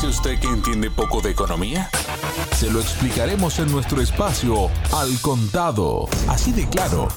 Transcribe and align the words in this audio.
dice 0.00 0.18
usted 0.18 0.40
que 0.40 0.48
entiende 0.48 0.90
poco 0.90 1.20
de 1.20 1.30
economía? 1.30 1.90
Se 2.52 2.70
lo 2.72 2.80
explicaremos 2.80 3.58
en 3.58 3.70
nuestro 3.70 4.00
espacio 4.00 4.70
Al 4.94 5.20
Contado. 5.20 6.08
Así 6.26 6.52
de 6.52 6.66
claro, 6.70 7.08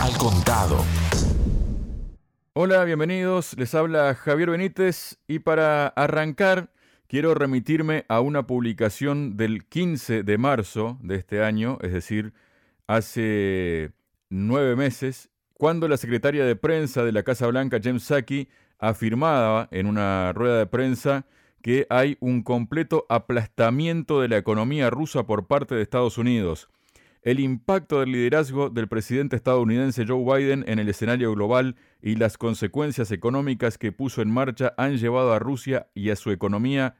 Al 0.00 0.16
Contado. 0.18 0.84
Hola, 2.52 2.84
bienvenidos. 2.84 3.56
Les 3.58 3.74
habla 3.74 4.14
Javier 4.14 4.50
Benítez 4.50 5.18
y 5.26 5.40
para 5.40 5.88
arrancar 5.88 6.70
quiero 7.08 7.34
remitirme 7.34 8.04
a 8.08 8.20
una 8.20 8.46
publicación 8.46 9.36
del 9.36 9.64
15 9.64 10.22
de 10.22 10.38
marzo 10.38 10.96
de 11.02 11.16
este 11.16 11.42
año, 11.42 11.78
es 11.82 11.92
decir, 11.92 12.34
hace 12.86 13.90
nueve 14.30 14.76
meses, 14.76 15.28
cuando 15.54 15.88
la 15.88 15.96
secretaria 15.96 16.44
de 16.44 16.54
prensa 16.54 17.02
de 17.02 17.10
la 17.10 17.24
Casa 17.24 17.48
Blanca, 17.48 17.80
James 17.82 18.04
Saki, 18.04 18.48
afirmaba 18.78 19.66
en 19.72 19.88
una 19.88 20.32
rueda 20.32 20.58
de 20.58 20.66
prensa 20.66 21.26
que 21.68 21.86
hay 21.90 22.16
un 22.20 22.42
completo 22.42 23.04
aplastamiento 23.10 24.22
de 24.22 24.28
la 24.28 24.38
economía 24.38 24.88
rusa 24.88 25.26
por 25.26 25.46
parte 25.46 25.74
de 25.74 25.82
Estados 25.82 26.16
Unidos. 26.16 26.70
El 27.20 27.40
impacto 27.40 28.00
del 28.00 28.12
liderazgo 28.12 28.70
del 28.70 28.88
presidente 28.88 29.36
estadounidense 29.36 30.06
Joe 30.06 30.24
Biden 30.24 30.64
en 30.66 30.78
el 30.78 30.88
escenario 30.88 31.30
global 31.34 31.76
y 32.00 32.14
las 32.14 32.38
consecuencias 32.38 33.10
económicas 33.10 33.76
que 33.76 33.92
puso 33.92 34.22
en 34.22 34.30
marcha 34.30 34.72
han 34.78 34.96
llevado 34.96 35.34
a 35.34 35.38
Rusia 35.40 35.88
y 35.92 36.08
a 36.08 36.16
su 36.16 36.30
economía 36.30 36.96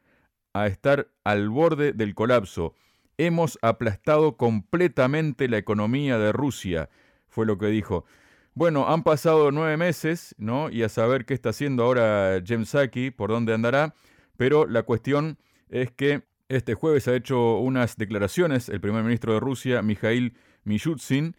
a 0.52 0.66
estar 0.66 1.08
al 1.24 1.48
borde 1.48 1.94
del 1.94 2.14
colapso. 2.14 2.74
Hemos 3.16 3.58
aplastado 3.62 4.36
completamente 4.36 5.48
la 5.48 5.56
economía 5.56 6.18
de 6.18 6.30
Rusia, 6.32 6.90
fue 7.30 7.46
lo 7.46 7.56
que 7.56 7.68
dijo. 7.68 8.04
Bueno, 8.52 8.86
han 8.86 9.02
pasado 9.02 9.50
nueve 9.50 9.78
meses, 9.78 10.34
¿no? 10.36 10.68
Y 10.68 10.82
a 10.82 10.90
saber 10.90 11.24
qué 11.24 11.32
está 11.32 11.48
haciendo 11.48 11.84
ahora 11.84 12.42
James 12.46 12.68
Saki, 12.68 13.10
por 13.10 13.30
dónde 13.30 13.54
andará. 13.54 13.94
Pero 14.38 14.66
la 14.66 14.84
cuestión 14.84 15.36
es 15.68 15.90
que 15.90 16.22
este 16.48 16.74
jueves 16.74 17.08
ha 17.08 17.16
hecho 17.16 17.58
unas 17.58 17.96
declaraciones 17.96 18.68
el 18.68 18.80
primer 18.80 19.02
ministro 19.02 19.34
de 19.34 19.40
Rusia, 19.40 19.82
Mikhail 19.82 20.34
Mishustin, 20.62 21.36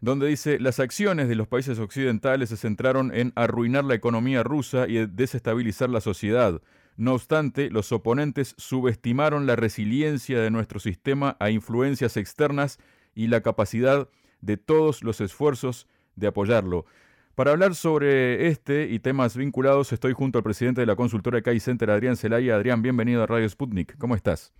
donde 0.00 0.28
dice 0.28 0.60
las 0.60 0.78
acciones 0.78 1.28
de 1.28 1.34
los 1.34 1.48
países 1.48 1.80
occidentales 1.80 2.50
se 2.50 2.56
centraron 2.56 3.12
en 3.12 3.32
arruinar 3.34 3.84
la 3.84 3.96
economía 3.96 4.44
rusa 4.44 4.86
y 4.86 5.04
desestabilizar 5.06 5.90
la 5.90 6.00
sociedad. 6.00 6.62
No 6.96 7.14
obstante, 7.14 7.68
los 7.68 7.90
oponentes 7.90 8.54
subestimaron 8.58 9.46
la 9.46 9.56
resiliencia 9.56 10.40
de 10.40 10.52
nuestro 10.52 10.78
sistema 10.78 11.36
a 11.40 11.50
influencias 11.50 12.16
externas 12.16 12.78
y 13.16 13.26
la 13.26 13.40
capacidad 13.40 14.08
de 14.40 14.56
todos 14.56 15.02
los 15.02 15.20
esfuerzos 15.20 15.88
de 16.14 16.28
apoyarlo. 16.28 16.86
Para 17.36 17.50
hablar 17.50 17.74
sobre 17.74 18.48
este 18.48 18.86
y 18.86 18.98
temas 18.98 19.36
vinculados, 19.36 19.92
estoy 19.92 20.14
junto 20.14 20.38
al 20.38 20.42
presidente 20.42 20.80
de 20.80 20.86
la 20.86 20.96
consultora 20.96 21.42
CAI 21.42 21.60
Center, 21.60 21.90
Adrián 21.90 22.16
Celaya. 22.16 22.56
Adrián, 22.56 22.80
bienvenido 22.80 23.22
a 23.22 23.26
Radio 23.26 23.46
Sputnik. 23.46 23.98
¿Cómo 23.98 24.14
estás? 24.14 24.54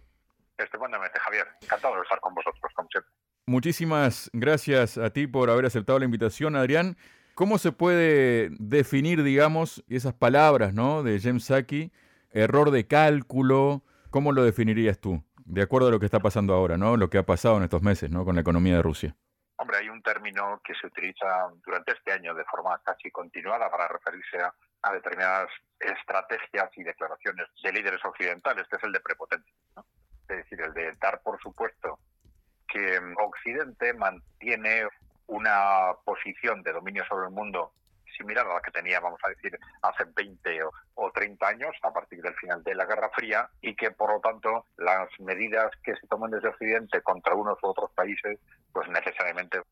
Estupendamente, 0.58 1.18
Javier. 1.18 1.46
Encantado 1.62 1.94
de 1.94 2.02
estar 2.02 2.20
con 2.20 2.34
vosotros, 2.34 2.70
como 2.74 2.86
siempre. 2.90 3.10
Muchísimas 3.46 4.28
gracias 4.34 4.98
a 4.98 5.08
ti 5.08 5.26
por 5.26 5.48
haber 5.48 5.64
aceptado 5.64 5.98
la 5.98 6.04
invitación, 6.04 6.54
Adrián. 6.54 6.98
¿Cómo 7.34 7.56
se 7.56 7.72
puede 7.72 8.50
definir, 8.58 9.22
digamos, 9.22 9.82
esas 9.88 10.12
palabras 10.12 10.74
¿no? 10.74 11.02
de 11.02 11.18
James 11.18 11.44
Saki? 11.44 11.92
Error 12.30 12.72
de 12.72 12.86
cálculo, 12.86 13.84
¿cómo 14.10 14.32
lo 14.32 14.44
definirías 14.44 14.98
tú? 14.98 15.24
De 15.46 15.62
acuerdo 15.62 15.88
a 15.88 15.90
lo 15.90 15.98
que 15.98 16.04
está 16.04 16.20
pasando 16.20 16.52
ahora, 16.52 16.76
¿no? 16.76 16.98
Lo 16.98 17.08
que 17.08 17.16
ha 17.16 17.24
pasado 17.24 17.56
en 17.56 17.62
estos 17.62 17.80
meses, 17.80 18.10
¿no? 18.10 18.26
Con 18.26 18.34
la 18.34 18.42
economía 18.42 18.76
de 18.76 18.82
Rusia. 18.82 19.16
Hombre, 19.58 19.78
hay 19.78 19.88
un 19.88 20.02
término 20.02 20.60
que 20.62 20.74
se 20.74 20.86
utiliza 20.86 21.48
durante 21.64 21.92
este 21.92 22.12
año 22.12 22.34
de 22.34 22.44
forma 22.44 22.78
casi 22.84 23.10
continuada 23.10 23.70
para 23.70 23.88
referirse 23.88 24.38
a, 24.40 24.52
determinadas 24.92 25.48
estrategias 25.80 26.70
y 26.76 26.84
declaraciones 26.84 27.48
de 27.60 27.72
líderes 27.72 28.04
occidentales, 28.04 28.68
que 28.68 28.76
es 28.76 28.84
el 28.84 28.92
de 28.92 29.00
prepotencia. 29.00 29.52
Es 30.28 30.36
decir, 30.36 30.60
el 30.60 30.72
de 30.74 30.92
dar 31.00 31.20
por 31.22 31.40
supuesto 31.40 31.98
que 32.68 33.00
Occidente 33.18 33.92
mantiene 33.94 34.86
una 35.26 35.92
posición 36.04 36.62
de 36.62 36.72
dominio 36.72 37.04
sobre 37.06 37.26
el 37.26 37.32
mundo 37.32 37.72
similar 38.16 38.46
a 38.46 38.54
la 38.54 38.60
que 38.60 38.70
tenía, 38.70 39.00
vamos 39.00 39.20
a 39.24 39.28
decir, 39.28 39.58
hace 39.82 40.04
20 40.04 40.62
o, 40.64 40.70
o 40.94 41.10
30 41.10 41.46
años, 41.46 41.76
a 41.82 41.92
partir 41.92 42.22
del 42.22 42.34
final 42.34 42.62
de 42.62 42.74
la 42.74 42.86
Guerra 42.86 43.10
Fría, 43.14 43.48
y 43.60 43.74
que, 43.74 43.90
por 43.90 44.12
lo 44.12 44.20
tanto, 44.20 44.66
las 44.76 45.08
medidas 45.20 45.70
que 45.82 45.94
se 45.96 46.06
toman 46.06 46.30
desde 46.30 46.48
Occidente 46.48 47.02
contra 47.02 47.34
unos 47.34 47.58
u 47.62 47.66
otros 47.66 47.90
países, 47.92 48.38
pues 48.76 48.90
necesariamente 48.90 49.62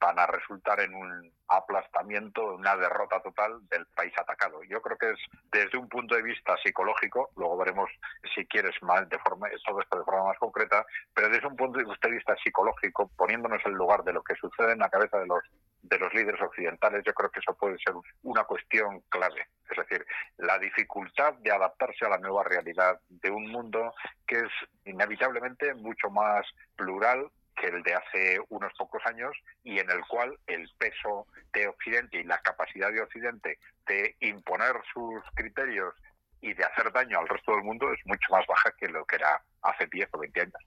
van 0.00 0.18
a 0.18 0.26
resultar 0.26 0.80
en 0.80 0.94
un 0.94 1.30
aplastamiento, 1.48 2.54
una 2.54 2.74
derrota 2.76 3.20
total 3.20 3.60
del 3.68 3.84
país 3.94 4.14
atacado. 4.16 4.62
Yo 4.62 4.80
creo 4.80 4.96
que 4.96 5.10
es 5.10 5.18
desde 5.52 5.76
un 5.76 5.86
punto 5.86 6.14
de 6.14 6.22
vista 6.22 6.56
psicológico, 6.64 7.28
luego 7.36 7.58
veremos 7.58 7.90
si 8.34 8.46
quieres 8.46 8.74
más 8.80 9.06
de 9.10 9.18
forma, 9.18 9.48
todo 9.66 9.82
esto 9.82 9.98
de 9.98 10.04
forma 10.04 10.28
más 10.28 10.38
concreta, 10.38 10.86
pero 11.12 11.28
desde 11.28 11.46
un 11.46 11.56
punto 11.56 11.78
de 11.78 12.10
vista 12.10 12.34
psicológico, 12.42 13.10
poniéndonos 13.18 13.60
en 13.66 13.74
lugar 13.74 14.02
de 14.02 14.14
lo 14.14 14.22
que 14.22 14.34
sucede 14.34 14.72
en 14.72 14.78
la 14.78 14.88
cabeza 14.88 15.18
de 15.18 15.26
los 15.26 15.42
de 15.82 15.98
los 15.98 16.14
líderes 16.14 16.40
occidentales, 16.40 17.04
yo 17.04 17.12
creo 17.12 17.30
que 17.30 17.40
eso 17.40 17.54
puede 17.54 17.76
ser 17.76 17.92
una 18.22 18.44
cuestión 18.44 19.00
clave. 19.10 19.48
Es 19.70 19.76
decir, 19.76 20.06
la 20.38 20.58
dificultad 20.58 21.34
de 21.34 21.52
adaptarse 21.52 22.06
a 22.06 22.08
la 22.08 22.16
nueva 22.16 22.42
realidad 22.42 22.98
de 23.10 23.30
un 23.30 23.50
mundo 23.50 23.92
que 24.26 24.36
es 24.36 24.52
inevitablemente 24.86 25.74
mucho 25.74 26.08
más 26.08 26.46
plural 26.74 27.30
que 27.54 27.68
el 27.68 27.82
de 27.82 27.94
hace 27.94 28.38
unos 28.48 28.72
pocos 28.78 29.02
años 29.06 29.32
y 29.62 29.78
en 29.78 29.90
el 29.90 30.00
cual 30.08 30.36
el 30.46 30.68
peso 30.78 31.26
de 31.52 31.68
Occidente 31.68 32.20
y 32.20 32.24
la 32.24 32.38
capacidad 32.38 32.92
de 32.92 33.02
Occidente 33.02 33.58
de 33.86 34.16
imponer 34.20 34.74
sus 34.92 35.22
criterios 35.34 35.94
y 36.40 36.52
de 36.52 36.64
hacer 36.64 36.92
daño 36.92 37.18
al 37.18 37.28
resto 37.28 37.52
del 37.52 37.64
mundo 37.64 37.92
es 37.92 38.00
mucho 38.04 38.26
más 38.30 38.46
baja 38.46 38.72
que 38.78 38.88
lo 38.88 39.04
que 39.06 39.16
era 39.16 39.42
hace 39.62 39.86
10 39.86 40.08
o 40.12 40.18
20 40.18 40.40
años. 40.40 40.62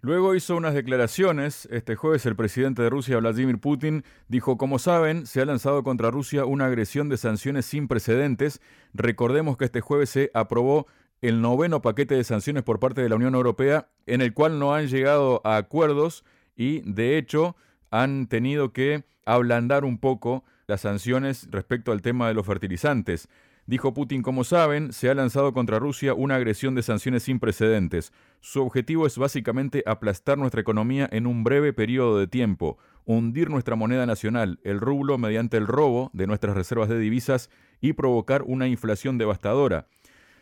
Luego 0.00 0.34
hizo 0.34 0.56
unas 0.56 0.74
declaraciones. 0.74 1.66
Este 1.72 1.96
jueves 1.96 2.26
el 2.26 2.36
presidente 2.36 2.82
de 2.82 2.90
Rusia, 2.90 3.18
Vladimir 3.18 3.58
Putin, 3.58 4.04
dijo, 4.28 4.58
como 4.58 4.78
saben, 4.78 5.26
se 5.26 5.40
ha 5.40 5.46
lanzado 5.46 5.82
contra 5.82 6.10
Rusia 6.10 6.44
una 6.44 6.66
agresión 6.66 7.08
de 7.08 7.16
sanciones 7.16 7.66
sin 7.66 7.88
precedentes. 7.88 8.60
Recordemos 8.92 9.56
que 9.56 9.64
este 9.64 9.80
jueves 9.80 10.10
se 10.10 10.30
aprobó 10.34 10.86
el 11.22 11.40
noveno 11.40 11.82
paquete 11.82 12.14
de 12.14 12.24
sanciones 12.24 12.62
por 12.62 12.78
parte 12.78 13.02
de 13.02 13.08
la 13.08 13.16
Unión 13.16 13.34
Europea, 13.34 13.88
en 14.06 14.20
el 14.20 14.34
cual 14.34 14.58
no 14.58 14.74
han 14.74 14.88
llegado 14.88 15.40
a 15.44 15.56
acuerdos 15.56 16.24
y, 16.56 16.80
de 16.80 17.18
hecho, 17.18 17.56
han 17.90 18.26
tenido 18.26 18.72
que 18.72 19.04
ablandar 19.24 19.84
un 19.84 19.98
poco 19.98 20.44
las 20.66 20.82
sanciones 20.82 21.48
respecto 21.50 21.92
al 21.92 22.02
tema 22.02 22.28
de 22.28 22.34
los 22.34 22.46
fertilizantes. 22.46 23.28
Dijo 23.66 23.92
Putin, 23.92 24.22
como 24.22 24.44
saben, 24.44 24.92
se 24.92 25.10
ha 25.10 25.14
lanzado 25.14 25.52
contra 25.52 25.80
Rusia 25.80 26.14
una 26.14 26.36
agresión 26.36 26.76
de 26.76 26.84
sanciones 26.84 27.24
sin 27.24 27.40
precedentes. 27.40 28.12
Su 28.40 28.62
objetivo 28.62 29.08
es 29.08 29.18
básicamente 29.18 29.82
aplastar 29.86 30.38
nuestra 30.38 30.60
economía 30.60 31.08
en 31.10 31.26
un 31.26 31.42
breve 31.42 31.72
periodo 31.72 32.16
de 32.16 32.28
tiempo, 32.28 32.78
hundir 33.04 33.50
nuestra 33.50 33.74
moneda 33.74 34.06
nacional, 34.06 34.60
el 34.62 34.78
rublo, 34.78 35.18
mediante 35.18 35.56
el 35.56 35.66
robo 35.66 36.10
de 36.12 36.28
nuestras 36.28 36.54
reservas 36.54 36.88
de 36.88 37.00
divisas 37.00 37.50
y 37.80 37.94
provocar 37.94 38.42
una 38.42 38.68
inflación 38.68 39.18
devastadora. 39.18 39.88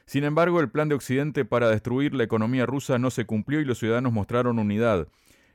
Sin 0.06 0.24
embargo, 0.24 0.60
el 0.60 0.70
plan 0.70 0.88
de 0.88 0.94
Occidente 0.94 1.44
para 1.44 1.70
destruir 1.70 2.14
la 2.14 2.24
economía 2.24 2.66
rusa 2.66 2.98
no 2.98 3.10
se 3.10 3.24
cumplió 3.24 3.60
y 3.60 3.64
los 3.64 3.78
ciudadanos 3.78 4.12
mostraron 4.12 4.58
unidad. 4.58 5.08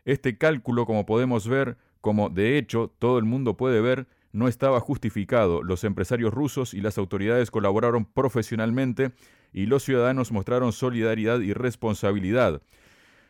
Este 0.05 0.37
cálculo, 0.37 0.85
como 0.85 1.05
podemos 1.05 1.47
ver, 1.47 1.77
como 2.01 2.29
de 2.29 2.57
hecho 2.57 2.93
todo 2.99 3.19
el 3.19 3.25
mundo 3.25 3.57
puede 3.57 3.81
ver, 3.81 4.07
no 4.31 4.47
estaba 4.47 4.79
justificado. 4.79 5.63
Los 5.63 5.83
empresarios 5.83 6.33
rusos 6.33 6.73
y 6.73 6.81
las 6.81 6.97
autoridades 6.97 7.51
colaboraron 7.51 8.05
profesionalmente 8.05 9.11
y 9.53 9.65
los 9.65 9.83
ciudadanos 9.83 10.31
mostraron 10.31 10.71
solidaridad 10.71 11.39
y 11.39 11.53
responsabilidad. 11.53 12.61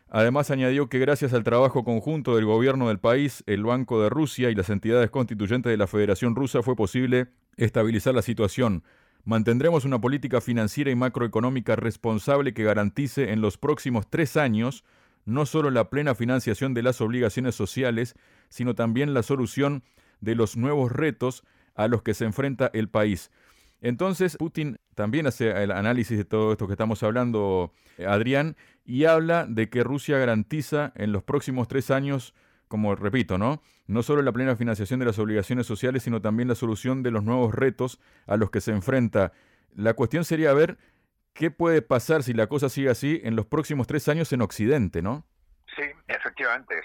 Además 0.08 0.50
añadió 0.50 0.88
que 0.88 0.98
gracias 0.98 1.32
al 1.32 1.44
trabajo 1.44 1.84
conjunto 1.84 2.34
del 2.34 2.44
gobierno 2.44 2.88
del 2.88 2.98
país, 2.98 3.44
el 3.46 3.62
Banco 3.62 4.02
de 4.02 4.10
Rusia 4.10 4.50
y 4.50 4.54
las 4.54 4.68
entidades 4.68 5.10
constituyentes 5.10 5.70
de 5.70 5.76
la 5.76 5.86
Federación 5.86 6.34
Rusa 6.34 6.62
fue 6.62 6.74
posible 6.74 7.28
estabilizar 7.56 8.14
la 8.14 8.22
situación. 8.22 8.82
Mantendremos 9.24 9.84
una 9.84 10.00
política 10.00 10.40
financiera 10.40 10.90
y 10.90 10.94
macroeconómica 10.94 11.76
responsable 11.76 12.54
que 12.54 12.64
garantice 12.64 13.32
en 13.32 13.40
los 13.40 13.58
próximos 13.58 14.08
tres 14.08 14.36
años 14.36 14.84
no 15.24 15.46
solo 15.46 15.70
la 15.70 15.90
plena 15.90 16.14
financiación 16.14 16.74
de 16.74 16.82
las 16.82 17.00
obligaciones 17.00 17.54
sociales, 17.54 18.14
sino 18.48 18.74
también 18.74 19.14
la 19.14 19.22
solución 19.22 19.82
de 20.20 20.34
los 20.34 20.56
nuevos 20.56 20.92
retos 20.92 21.44
a 21.74 21.88
los 21.88 22.02
que 22.02 22.14
se 22.14 22.24
enfrenta 22.24 22.70
el 22.72 22.88
país. 22.88 23.30
Entonces, 23.80 24.36
Putin 24.36 24.78
también 24.94 25.26
hace 25.26 25.50
el 25.62 25.70
análisis 25.70 26.18
de 26.18 26.24
todo 26.24 26.52
esto 26.52 26.66
que 26.66 26.74
estamos 26.74 27.02
hablando, 27.02 27.72
Adrián, 28.06 28.56
y 28.84 29.04
habla 29.04 29.46
de 29.46 29.70
que 29.70 29.82
Rusia 29.82 30.18
garantiza 30.18 30.92
en 30.96 31.12
los 31.12 31.22
próximos 31.22 31.68
tres 31.68 31.90
años, 31.90 32.34
como 32.70 32.94
repito, 32.94 33.36
¿no? 33.36 33.60
No 33.88 34.04
solo 34.04 34.22
la 34.22 34.30
plena 34.30 34.54
financiación 34.54 35.00
de 35.00 35.06
las 35.06 35.18
obligaciones 35.18 35.66
sociales, 35.66 36.04
sino 36.04 36.22
también 36.22 36.48
la 36.48 36.54
solución 36.54 37.02
de 37.02 37.10
los 37.10 37.24
nuevos 37.24 37.52
retos 37.52 38.00
a 38.28 38.36
los 38.36 38.52
que 38.52 38.60
se 38.60 38.70
enfrenta. 38.70 39.32
La 39.74 39.94
cuestión 39.94 40.24
sería 40.24 40.52
ver 40.52 40.78
qué 41.34 41.50
puede 41.50 41.82
pasar 41.82 42.22
si 42.22 42.32
la 42.32 42.46
cosa 42.46 42.68
sigue 42.68 42.88
así 42.88 43.20
en 43.24 43.34
los 43.34 43.46
próximos 43.46 43.88
tres 43.88 44.08
años 44.08 44.32
en 44.32 44.42
Occidente, 44.42 45.02
¿no? 45.02 45.26
Sí, 45.74 45.82
efectivamente. 46.06 46.80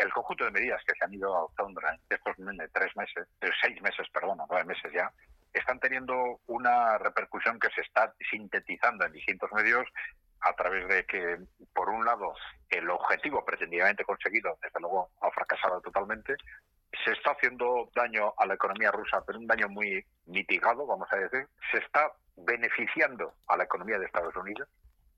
el 0.00 0.12
conjunto 0.12 0.44
de 0.44 0.52
medidas 0.52 0.80
que 0.86 0.94
se 0.96 1.04
han 1.04 1.14
ido 1.14 1.34
adoptando 1.34 1.80
durante 1.80 2.14
estos 2.14 2.36
tres 2.72 2.96
meses, 2.96 3.26
seis 3.60 3.82
meses, 3.82 4.06
perdón, 4.12 4.38
nueve 4.48 4.66
meses 4.66 4.92
ya, 4.94 5.12
están 5.52 5.80
teniendo 5.80 6.38
una 6.46 6.96
repercusión 6.98 7.58
que 7.58 7.70
se 7.74 7.80
está 7.80 8.14
sintetizando 8.30 9.04
en 9.04 9.12
distintos 9.14 9.50
medios 9.52 9.84
a 10.40 10.52
través 10.54 10.88
de 10.88 11.04
que, 11.04 11.38
por 11.74 11.90
un 11.90 12.04
lado, 12.04 12.34
el 12.68 12.88
objetivo 12.90 13.44
pretendidamente 13.44 14.04
conseguido, 14.04 14.58
desde 14.62 14.80
luego, 14.80 15.10
ha 15.20 15.30
fracasado 15.30 15.80
totalmente. 15.80 16.36
Se 17.04 17.12
está 17.12 17.32
haciendo 17.32 17.90
daño 17.94 18.32
a 18.36 18.46
la 18.46 18.54
economía 18.54 18.90
rusa, 18.90 19.22
pero 19.24 19.38
un 19.38 19.46
daño 19.46 19.68
muy 19.68 20.04
mitigado, 20.26 20.86
vamos 20.86 21.08
a 21.12 21.16
decir. 21.16 21.46
Se 21.70 21.78
está 21.78 22.12
beneficiando 22.36 23.34
a 23.48 23.56
la 23.56 23.64
economía 23.64 23.98
de 23.98 24.06
Estados 24.06 24.34
Unidos 24.36 24.68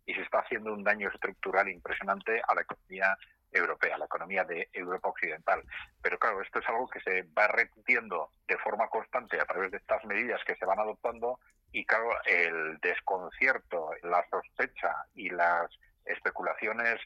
y 0.07 0.15
se 0.15 0.23
está 0.23 0.41
haciendo 0.41 0.73
un 0.73 0.83
daño 0.83 1.09
estructural 1.09 1.69
impresionante 1.69 2.43
a 2.47 2.55
la 2.55 2.63
economía 2.63 3.17
europea, 3.53 3.99
la 3.99 4.07
economía 4.07 4.45
de 4.45 4.69
Europa 4.73 5.09
Occidental. 5.09 5.63
Pero 6.03 6.19
claro, 6.19 6.41
esto 6.43 6.59
es 6.59 6.69
algo 6.69 6.89
que 6.89 7.01
se 7.01 7.23
va 7.37 7.47
repitiendo 7.49 8.31
de 8.49 8.59
forma 8.59 8.89
constante 8.89 9.41
a 9.41 9.45
través 9.45 9.71
de 9.71 9.77
estas 9.77 10.05
medidas 10.05 10.41
que 10.47 10.57
se 10.57 10.65
van 10.65 10.81
adoptando 10.81 11.39
y 11.73 11.85
claro, 11.85 12.11
el 12.27 12.79
desconcierto, 12.79 13.91
la 14.03 14.25
sospecha 14.31 15.07
y 15.15 15.31
las 15.31 15.71
especulaciones 16.05 17.01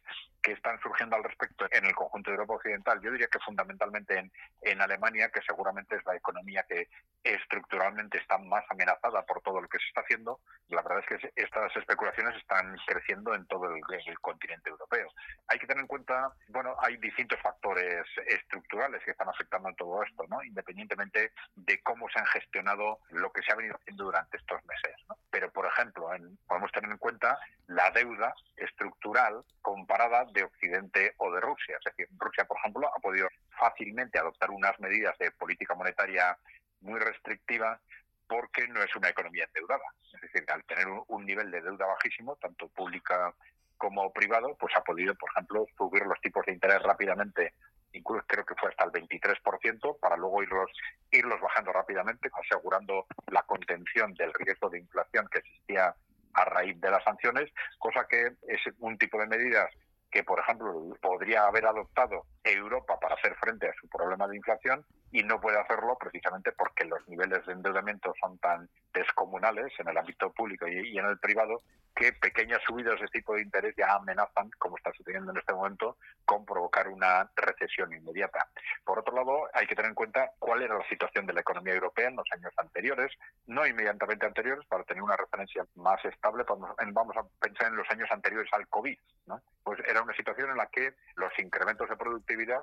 que 0.46 0.52
están 0.52 0.78
surgiendo 0.80 1.16
al 1.16 1.24
respecto 1.24 1.66
en 1.72 1.86
el 1.86 1.94
conjunto 1.96 2.30
de 2.30 2.36
Europa 2.36 2.54
Occidental. 2.54 3.00
Yo 3.02 3.10
diría 3.10 3.26
que 3.26 3.40
fundamentalmente 3.40 4.30
en, 4.62 4.80
Alemania, 4.80 5.28
que 5.30 5.42
seguramente 5.42 5.96
es 5.96 6.04
la 6.06 6.14
economía 6.14 6.64
que 6.68 6.88
estructuralmente 7.24 8.18
está 8.18 8.38
más 8.38 8.64
amenazada 8.70 9.26
por 9.26 9.42
todo 9.42 9.60
lo 9.60 9.66
que 9.66 9.78
se 9.78 9.88
está 9.88 10.02
haciendo. 10.02 10.38
La 10.68 10.82
verdad 10.82 11.00
es 11.00 11.20
que 11.20 11.32
estas 11.34 11.76
especulaciones 11.76 12.36
están 12.36 12.76
creciendo 12.86 13.34
en 13.34 13.44
todo 13.48 13.74
el, 13.74 13.82
continente 14.20 14.70
europeo. 14.70 15.08
Hay 15.48 15.58
que 15.58 15.66
tener 15.66 15.80
en 15.80 15.88
cuenta, 15.88 16.30
bueno, 16.48 16.76
hay 16.78 16.96
distintos 16.98 17.40
factores 17.40 18.06
estructurales 18.28 19.02
que 19.04 19.10
están 19.10 19.28
afectando 19.28 19.68
en 19.68 19.74
todo 19.74 20.00
esto, 20.04 20.26
¿no? 20.28 20.44
Independientemente 20.44 21.32
de 21.56 21.82
cómo 21.82 22.08
se 22.08 22.20
han 22.20 22.26
gestionado 22.26 23.00
lo 23.10 23.32
que 23.32 23.42
se 23.42 23.52
ha 23.52 23.56
venido 23.56 23.74
haciendo 23.74 24.04
durante 24.04 24.36
estos 24.36 24.64
meses. 24.64 24.94
Pero, 25.28 25.50
por 25.50 25.66
ejemplo, 25.66 26.14
en, 26.14 26.38
podemos 26.46 26.70
tener 26.70 26.90
en 26.90 26.98
cuenta 26.98 27.36
la 27.66 27.90
deuda 27.90 28.32
estructural 28.56 29.42
comparada 29.60 30.24
de 30.36 30.44
Occidente 30.44 31.14
o 31.16 31.32
de 31.32 31.40
Rusia. 31.40 31.78
Es 31.78 31.84
decir, 31.84 32.08
Rusia, 32.18 32.44
por 32.44 32.58
ejemplo, 32.58 32.88
ha 32.94 33.00
podido 33.00 33.28
fácilmente 33.58 34.18
adoptar 34.18 34.50
unas 34.50 34.78
medidas 34.78 35.16
de 35.18 35.30
política 35.32 35.74
monetaria 35.74 36.36
muy 36.80 37.00
restrictivas 37.00 37.80
porque 38.28 38.68
no 38.68 38.82
es 38.82 38.94
una 38.94 39.08
economía 39.08 39.44
endeudada. 39.44 39.84
Es 40.12 40.20
decir, 40.20 40.44
al 40.48 40.64
tener 40.64 40.86
un, 41.08 41.24
nivel 41.24 41.50
de 41.50 41.62
deuda 41.62 41.86
bajísimo, 41.86 42.36
tanto 42.36 42.68
pública 42.68 43.34
como 43.78 44.12
privado, 44.12 44.56
pues 44.58 44.74
ha 44.76 44.82
podido, 44.82 45.14
por 45.14 45.30
ejemplo, 45.30 45.66
subir 45.76 46.02
los 46.06 46.20
tipos 46.20 46.44
de 46.46 46.52
interés 46.52 46.82
rápidamente, 46.82 47.54
incluso 47.92 48.24
creo 48.26 48.44
que 48.44 48.54
fue 48.54 48.70
hasta 48.70 48.84
el 48.84 48.92
23%, 48.92 49.98
para 50.00 50.16
luego 50.16 50.42
irlos, 50.42 50.70
irlos 51.10 51.40
bajando 51.40 51.72
rápidamente, 51.72 52.30
asegurando 52.32 53.06
la 53.28 53.42
contención 53.42 54.12
del 54.14 54.32
riesgo 54.34 54.68
de 54.70 54.80
inflación 54.80 55.28
que 55.30 55.38
existía 55.38 55.94
a 56.34 56.44
raíz 56.44 56.78
de 56.80 56.90
las 56.90 57.04
sanciones, 57.04 57.50
cosa 57.78 58.06
que 58.08 58.32
es 58.48 58.60
un 58.78 58.98
tipo 58.98 59.18
de 59.18 59.26
medidas 59.26 59.70
que, 60.16 60.24
por 60.24 60.40
ejemplo, 60.40 60.72
podría 61.02 61.44
haber 61.44 61.66
adoptado 61.66 62.22
Europa 62.42 62.98
para 62.98 63.16
hacer 63.16 63.34
frente 63.34 63.68
a 63.68 63.74
su 63.78 63.86
problema 63.86 64.26
de 64.26 64.36
inflación 64.36 64.82
y 65.16 65.22
no 65.22 65.40
puede 65.40 65.58
hacerlo 65.58 65.96
precisamente 65.98 66.52
porque 66.52 66.84
los 66.84 67.08
niveles 67.08 67.46
de 67.46 67.54
endeudamiento 67.54 68.12
son 68.20 68.36
tan 68.36 68.68
descomunales 68.92 69.72
en 69.78 69.88
el 69.88 69.96
ámbito 69.96 70.30
público 70.30 70.68
y, 70.68 70.98
en 70.98 71.06
el 71.06 71.18
privado 71.18 71.62
que 71.94 72.12
pequeñas 72.12 72.60
subidas 72.66 73.00
de 73.00 73.06
tipo 73.06 73.34
de 73.34 73.40
interés 73.40 73.74
ya 73.78 73.94
amenazan, 73.94 74.50
como 74.58 74.76
está 74.76 74.92
sucediendo 74.92 75.32
en 75.32 75.38
este 75.38 75.54
momento, 75.54 75.96
con 76.26 76.44
provocar 76.44 76.88
una 76.88 77.30
recesión 77.34 77.94
inmediata. 77.94 78.46
Por 78.84 78.98
otro 78.98 79.16
lado, 79.16 79.48
hay 79.54 79.66
que 79.66 79.74
tener 79.74 79.88
en 79.88 79.94
cuenta 79.94 80.32
cuál 80.38 80.60
era 80.60 80.76
la 80.76 80.86
situación 80.86 81.24
de 81.24 81.32
la 81.32 81.40
economía 81.40 81.72
europea 81.72 82.08
en 82.08 82.16
los 82.16 82.30
años 82.32 82.52
anteriores, 82.58 83.10
no 83.46 83.66
inmediatamente 83.66 84.26
anteriores, 84.26 84.66
para 84.66 84.84
tener 84.84 85.02
una 85.02 85.16
referencia 85.16 85.64
más 85.76 86.04
estable, 86.04 86.44
vamos 86.92 87.16
a 87.16 87.24
pensar 87.40 87.68
en 87.68 87.76
los 87.76 87.90
años 87.90 88.10
anteriores 88.10 88.50
al 88.52 88.68
COVID. 88.68 88.98
¿no? 89.28 89.40
Pues 89.64 89.80
era 89.88 90.02
una 90.02 90.14
situación 90.14 90.50
en 90.50 90.58
la 90.58 90.66
que 90.66 90.92
los 91.14 91.32
incrementos 91.38 91.88
de 91.88 91.96
productividad 91.96 92.62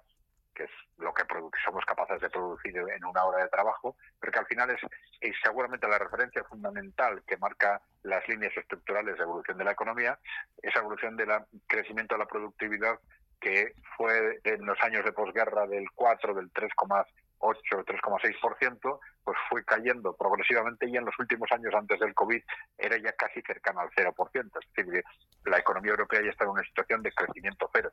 que 0.54 0.64
es 0.64 0.72
lo 0.98 1.14
que 1.14 1.24
somos 1.64 1.84
capaces 1.86 2.22
de 2.22 2.30
producir 2.30 2.78
en 2.78 3.06
una 3.06 3.24
hora 3.26 3.44
de 3.44 3.50
trabajo, 3.50 3.96
pero 4.20 4.32
que 4.32 4.40
al 4.40 4.46
final 4.46 4.70
es, 4.70 5.36
seguramente 5.44 5.88
la 5.88 5.98
referencia 5.98 6.44
fundamental 6.44 7.24
que 7.28 7.38
marca 7.38 7.82
las 8.04 8.28
líneas 8.28 8.56
estructurales 8.56 9.18
de 9.18 9.24
evolución 9.24 9.58
de 9.58 9.64
la 9.64 9.72
economía, 9.72 10.18
esa 10.62 10.80
evolución 10.80 11.16
del 11.16 11.30
crecimiento 11.68 12.16
de 12.16 12.20
la 12.20 12.28
productividad 12.28 13.00
que 13.40 13.74
fue 13.98 14.40
en 14.46 14.66
los 14.66 14.82
años 14.82 15.04
de 15.04 15.12
posguerra 15.12 15.68
del 15.68 15.86
4, 15.94 16.34
del 16.34 16.52
3,8, 16.54 17.06
3,6%, 17.42 19.00
pues 19.24 19.38
fue 19.50 19.66
cayendo 19.66 20.16
progresivamente 20.16 20.88
y 20.88 20.96
en 20.96 21.04
los 21.04 21.18
últimos 21.20 21.52
años 21.52 21.74
antes 21.74 22.00
del 22.00 22.14
COVID 22.14 22.42
era 22.78 22.98
ya 22.98 23.12
casi 23.14 23.42
cercano 23.42 23.82
al 23.82 23.90
0%. 23.90 24.16
Es 24.36 24.74
decir, 24.74 25.04
que 25.44 25.50
la 25.50 25.60
economía 25.60 25.92
europea 25.92 26.22
ya 26.24 26.30
está 26.30 26.46
en 26.46 26.52
una 26.52 26.64
situación 26.64 27.04
de 27.04 27.12
crecimiento 27.12 27.70
cero. 27.74 27.92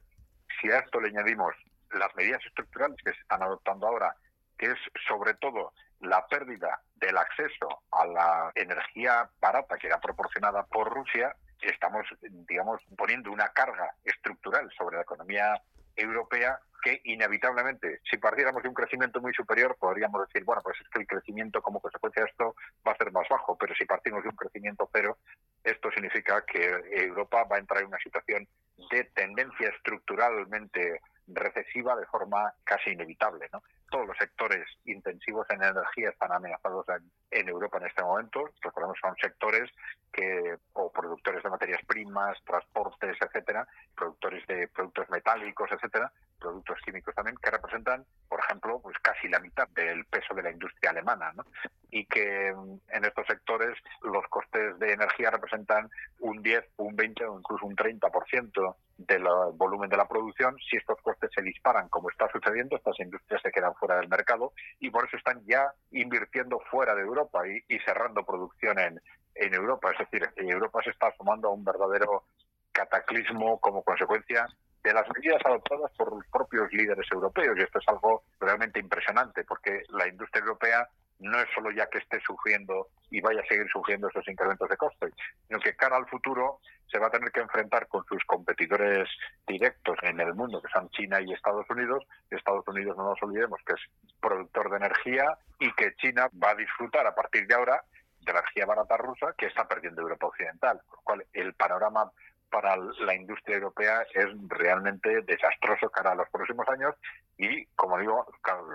Si 0.60 0.70
a 0.70 0.78
esto 0.78 1.00
le 1.00 1.08
añadimos 1.08 1.54
las 1.92 2.14
medidas 2.16 2.44
estructurales 2.44 2.96
que 3.04 3.12
se 3.12 3.20
están 3.20 3.42
adoptando 3.42 3.87
ahora, 3.87 4.14
que 4.58 4.66
es 4.66 4.78
sobre 5.08 5.34
todo 5.34 5.72
la 6.00 6.26
pérdida 6.26 6.81
del 6.96 7.16
acceso 7.16 7.82
a 7.92 8.06
la 8.06 8.52
energía 8.54 9.28
barata 9.40 9.78
que 9.78 9.87
era 9.87 10.00
proporcionada 10.00 10.64
por 10.64 10.92
Rusia, 10.92 11.34
estamos, 11.62 12.06
digamos, 12.48 12.81
poniendo 12.96 13.31
una 13.31 13.48
carga 13.48 13.94
estructural 14.04 14.70
sobre 14.76 14.96
la 14.96 15.02
economía 15.02 15.60
europea 15.96 16.58
que 16.82 17.00
inevitablemente, 17.04 18.00
si 18.10 18.16
partiéramos 18.16 18.62
de 18.62 18.69
un 18.70 18.75
crecimiento 18.75 19.20
muy 19.20 19.34
superior, 19.34 19.76
podríamos 19.78 20.26
decir, 20.26 20.44
bueno, 20.44 20.62
pues 20.62 20.81
es 20.81 20.88
que 20.88 21.00
el 21.00 21.06
crecimiento 21.06 21.60
como 21.60 21.81
consecuencia 21.81 22.25
de 22.25 22.31
esto 22.31 22.54
va 22.86 22.93
a 22.93 22.96
ser 22.96 23.12
más 23.12 23.28
bajo, 23.28 23.56
pero 23.58 23.75
si 23.75 23.84
partimos 23.84 24.22
de 24.22 24.31
un 24.31 24.36
crecimiento 24.36 24.88
cero, 24.93 25.19
esto 25.62 25.90
significa 25.90 26.43
que 26.46 26.81
Europa 26.90 27.44
va 27.44 27.56
a 27.56 27.58
entrar 27.58 27.82
en 27.82 27.88
una 27.88 27.98
situación 27.98 28.48
de 28.90 29.04
tendencia 29.04 29.69
estructuralmente 29.69 31.02
recesiva 31.35 31.97
de 31.97 32.06
forma 32.06 32.53
casi 32.65 32.91
inevitable. 32.91 33.49
¿no? 33.53 33.62
Todos 33.91 34.06
los 34.06 34.17
sectores 34.17 34.67
intensivos 34.85 35.47
en 35.50 35.62
energía 35.62 36.11
están 36.11 36.32
amenazados 36.32 36.87
en, 37.31 37.49
Europa 37.49 37.79
en 37.79 37.87
este 37.87 38.03
momento. 38.03 38.49
Recordemos 38.61 38.97
que 38.97 39.09
son 39.09 39.17
sectores 39.17 39.71
que, 40.12 40.56
o 40.75 40.91
productores 40.93 41.43
de 41.43 41.50
materias 41.50 41.81
primas, 41.87 42.38
transportes, 42.44 43.17
etcétera, 43.21 43.67
productores 43.97 44.47
de 44.47 44.69
productos 44.69 45.09
metálicos, 45.11 45.71
etcétera, 45.73 46.12
productos 46.38 46.79
químicos 46.85 47.15
también, 47.15 47.37
que 47.37 47.50
representan, 47.50 48.05
por 48.29 48.41
ejemplo, 48.41 48.81
pues 48.81 48.97
casi 48.99 49.29
la 49.29 49.41
mitad 49.41 49.69
del 49.69 50.05
peso 50.06 50.35
de 50.35 50.43
la 50.43 50.50
industria 50.50 50.91
alemana, 50.91 51.32
¿no? 51.35 51.44
Y 51.91 52.06
que 52.06 52.53
mm, 52.53 52.79
en 52.88 53.05
estos 53.05 53.27
sectores 53.27 53.77
los 54.03 54.27
costes 54.29 54.79
de 54.79 54.93
energía 54.93 55.31
representan 55.31 55.91
un 56.21 56.43
10, 56.43 56.65
un 56.79 56.97
20 56.97 57.25
o 57.27 57.38
incluso 57.38 57.67
un 57.67 57.77
30% 57.77 58.77
del 59.14 59.24
volumen 59.55 59.90
de 59.90 59.96
la 59.96 60.06
producción. 60.06 60.56
Si 60.58 60.76
estos 60.76 61.00
costes 61.02 61.31
se 61.34 61.43
disparan, 61.43 61.88
como 61.88 62.10
está 62.10 62.31
sucediendo, 62.31 62.76
estas 62.76 62.98
industrias 63.00 63.43
se 63.43 63.50
quedan 63.50 63.74
fuera 63.74 63.96
del 63.96 64.08
mercado 64.08 64.52
y 64.79 64.90
por 64.90 65.06
eso 65.06 65.17
están 65.17 65.43
ya 65.46 65.72
invirtiendo 65.90 66.60
fuera 66.70 66.94
de 66.94 67.02
Europa 67.02 67.43
y, 67.46 67.79
cerrando 67.81 68.24
producción 68.24 68.79
en, 68.79 69.00
en 69.34 69.55
Europa. 69.55 69.90
Es 69.93 69.98
decir, 69.98 70.29
Europa 70.36 70.81
se 70.84 70.90
está 70.90 71.12
sumando 71.17 71.48
a 71.48 71.52
un 71.52 71.64
verdadero 71.64 72.24
cataclismo 72.72 73.58
como 73.58 73.82
consecuencia 73.82 74.46
de 74.82 74.94
las 74.94 75.06
medidas 75.14 75.43
adoptadas 75.44 75.90
por 75.96 76.14
los 76.14 76.26
propios 76.29 76.72
líderes 76.72 77.06
europeos. 77.12 77.56
Y 77.58 77.62
esto 77.62 77.79
es 77.79 77.88
algo 77.88 78.22
realmente 78.38 78.79
impresionante, 78.79 79.44
porque 79.44 79.82
la 79.88 80.08
industria 80.08 80.40
europea 80.40 80.88
no 81.20 81.41
es 81.41 81.48
solo 81.55 81.70
ya 81.70 81.86
que 81.86 81.98
esté 81.98 82.20
sufriendo 82.20 82.89
y 83.10 83.20
vaya 83.20 83.41
a 83.41 83.46
seguir 83.46 83.69
sufriendo 83.69 84.08
esos 84.08 84.27
incrementos 84.29 84.69
de 84.69 84.77
costes, 84.77 85.12
sino 85.46 85.60
que 85.60 85.77
cara 85.77 85.96
al 85.96 86.08
futuro 86.08 86.60
se 86.91 86.98
va 86.98 87.06
a 87.06 87.10
tener 87.10 87.31
que 87.31 87.41
enfrentar 87.41 87.86
con 87.89 88.05
sus 88.06 88.24
competidores 88.24 89.08
directos 89.46 89.96
en 90.03 90.20
el 90.20 90.34
mundo, 90.34 90.60
que 90.60 90.72
son 90.72 90.89
China 90.91 91.20
y 91.20 91.32
Estados 91.32 91.69
Unidos. 91.70 92.05
Estados 92.31 92.67
Unidos, 92.67 92.96
no 92.96 93.05
nos 93.05 93.22
olvidemos, 93.22 93.60
que 93.65 93.74
es 93.74 93.81
productor 94.20 94.70
de 94.70 94.77
energía 94.79 95.39
y 95.58 95.72
que 95.74 95.94
China 95.96 96.29
va 96.43 96.50
a 96.50 96.55
disfrutar 96.56 97.06
a 97.06 97.15
partir 97.15 97.46
de 97.46 97.55
ahora 97.55 97.82
de 98.20 98.32
la 98.32 98.41
energía 98.41 98.67
barata 98.67 98.96
rusa 98.96 99.34
que 99.36 99.46
está 99.46 99.69
perdiendo 99.69 100.03
Europa 100.03 100.27
Occidental. 100.27 100.81
Con 100.86 100.96
lo 100.96 101.03
cual, 101.03 101.27
el 101.32 101.55
panorama 101.55 102.10
para 102.50 102.77
la 102.77 103.15
industria 103.15 103.56
europea 103.56 104.05
es 104.12 104.27
realmente 104.48 105.22
desastroso 105.22 105.89
cara 105.91 106.12
a 106.12 106.17
los 106.17 106.29
próximos 106.31 106.69
años 106.69 106.94
y, 107.39 107.65
como 107.77 107.98
digo, 107.98 108.27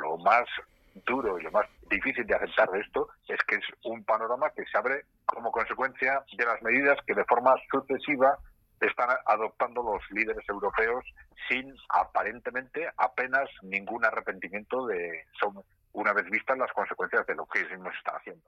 lo 0.01 0.17
más 0.17 0.45
duro 1.05 1.39
y 1.39 1.43
lo 1.43 1.51
más 1.51 1.67
difícil 1.89 2.25
de 2.25 2.35
aceptar 2.35 2.69
de 2.71 2.79
esto 2.79 3.09
es 3.27 3.37
que 3.47 3.55
es 3.55 3.65
un 3.83 4.03
panorama 4.03 4.49
que 4.55 4.65
se 4.65 4.77
abre 4.77 5.03
como 5.25 5.51
consecuencia 5.51 6.23
de 6.37 6.45
las 6.45 6.61
medidas 6.61 6.97
que 7.05 7.13
de 7.13 7.25
forma 7.25 7.53
sucesiva 7.69 8.37
están 8.79 9.09
adoptando 9.25 9.83
los 9.83 10.01
líderes 10.11 10.47
europeos 10.47 11.03
sin 11.49 11.73
aparentemente 11.89 12.89
apenas 12.97 13.49
ningún 13.61 14.05
arrepentimiento 14.05 14.85
de 14.87 15.25
una 15.93 16.13
vez 16.13 16.29
vistas 16.29 16.57
las 16.57 16.71
consecuencias 16.71 17.25
de 17.25 17.35
lo 17.35 17.45
que 17.45 17.63
nos 17.77 17.95
están 17.95 18.15
haciendo. 18.15 18.43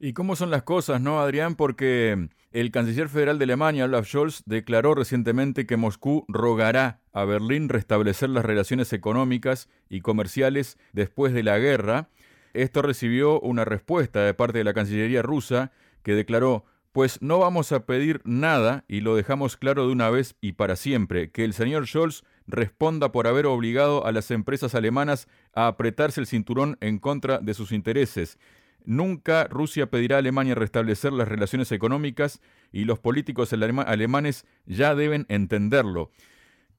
¿Y 0.00 0.12
cómo 0.12 0.36
son 0.36 0.50
las 0.50 0.62
cosas, 0.62 1.00
no, 1.00 1.20
Adrián? 1.20 1.56
Porque 1.56 2.28
el 2.52 2.70
canciller 2.70 3.08
federal 3.08 3.38
de 3.38 3.44
Alemania, 3.44 3.84
Olaf 3.84 4.06
Scholz, 4.06 4.42
declaró 4.46 4.94
recientemente 4.94 5.66
que 5.66 5.76
Moscú 5.76 6.24
rogará 6.28 7.00
a 7.12 7.24
Berlín 7.24 7.68
restablecer 7.68 8.30
las 8.30 8.44
relaciones 8.44 8.92
económicas 8.92 9.68
y 9.88 10.00
comerciales 10.00 10.78
después 10.92 11.32
de 11.32 11.42
la 11.42 11.58
guerra. 11.58 12.08
Esto 12.54 12.80
recibió 12.82 13.40
una 13.40 13.64
respuesta 13.64 14.24
de 14.24 14.34
parte 14.34 14.58
de 14.58 14.64
la 14.64 14.74
Cancillería 14.74 15.22
rusa 15.22 15.72
que 16.02 16.14
declaró, 16.14 16.64
pues 16.92 17.20
no 17.20 17.38
vamos 17.38 17.70
a 17.72 17.86
pedir 17.86 18.20
nada 18.24 18.84
y 18.88 19.02
lo 19.02 19.14
dejamos 19.14 19.56
claro 19.56 19.86
de 19.86 19.92
una 19.92 20.10
vez 20.10 20.36
y 20.40 20.52
para 20.52 20.74
siempre, 20.76 21.30
que 21.30 21.44
el 21.44 21.52
señor 21.52 21.86
Scholz 21.86 22.24
responda 22.46 23.12
por 23.12 23.26
haber 23.26 23.46
obligado 23.46 24.06
a 24.06 24.12
las 24.12 24.30
empresas 24.30 24.74
alemanas 24.74 25.28
a 25.52 25.66
apretarse 25.66 26.20
el 26.20 26.26
cinturón 26.26 26.78
en 26.80 26.98
contra 26.98 27.38
de 27.38 27.54
sus 27.54 27.72
intereses. 27.72 28.38
Nunca 28.84 29.44
Rusia 29.48 29.90
pedirá 29.90 30.16
a 30.16 30.18
Alemania 30.20 30.54
restablecer 30.54 31.12
las 31.12 31.28
relaciones 31.28 31.72
económicas 31.72 32.40
y 32.72 32.84
los 32.84 32.98
políticos 32.98 33.52
alemanes 33.52 34.46
ya 34.66 34.94
deben 34.94 35.26
entenderlo. 35.28 36.10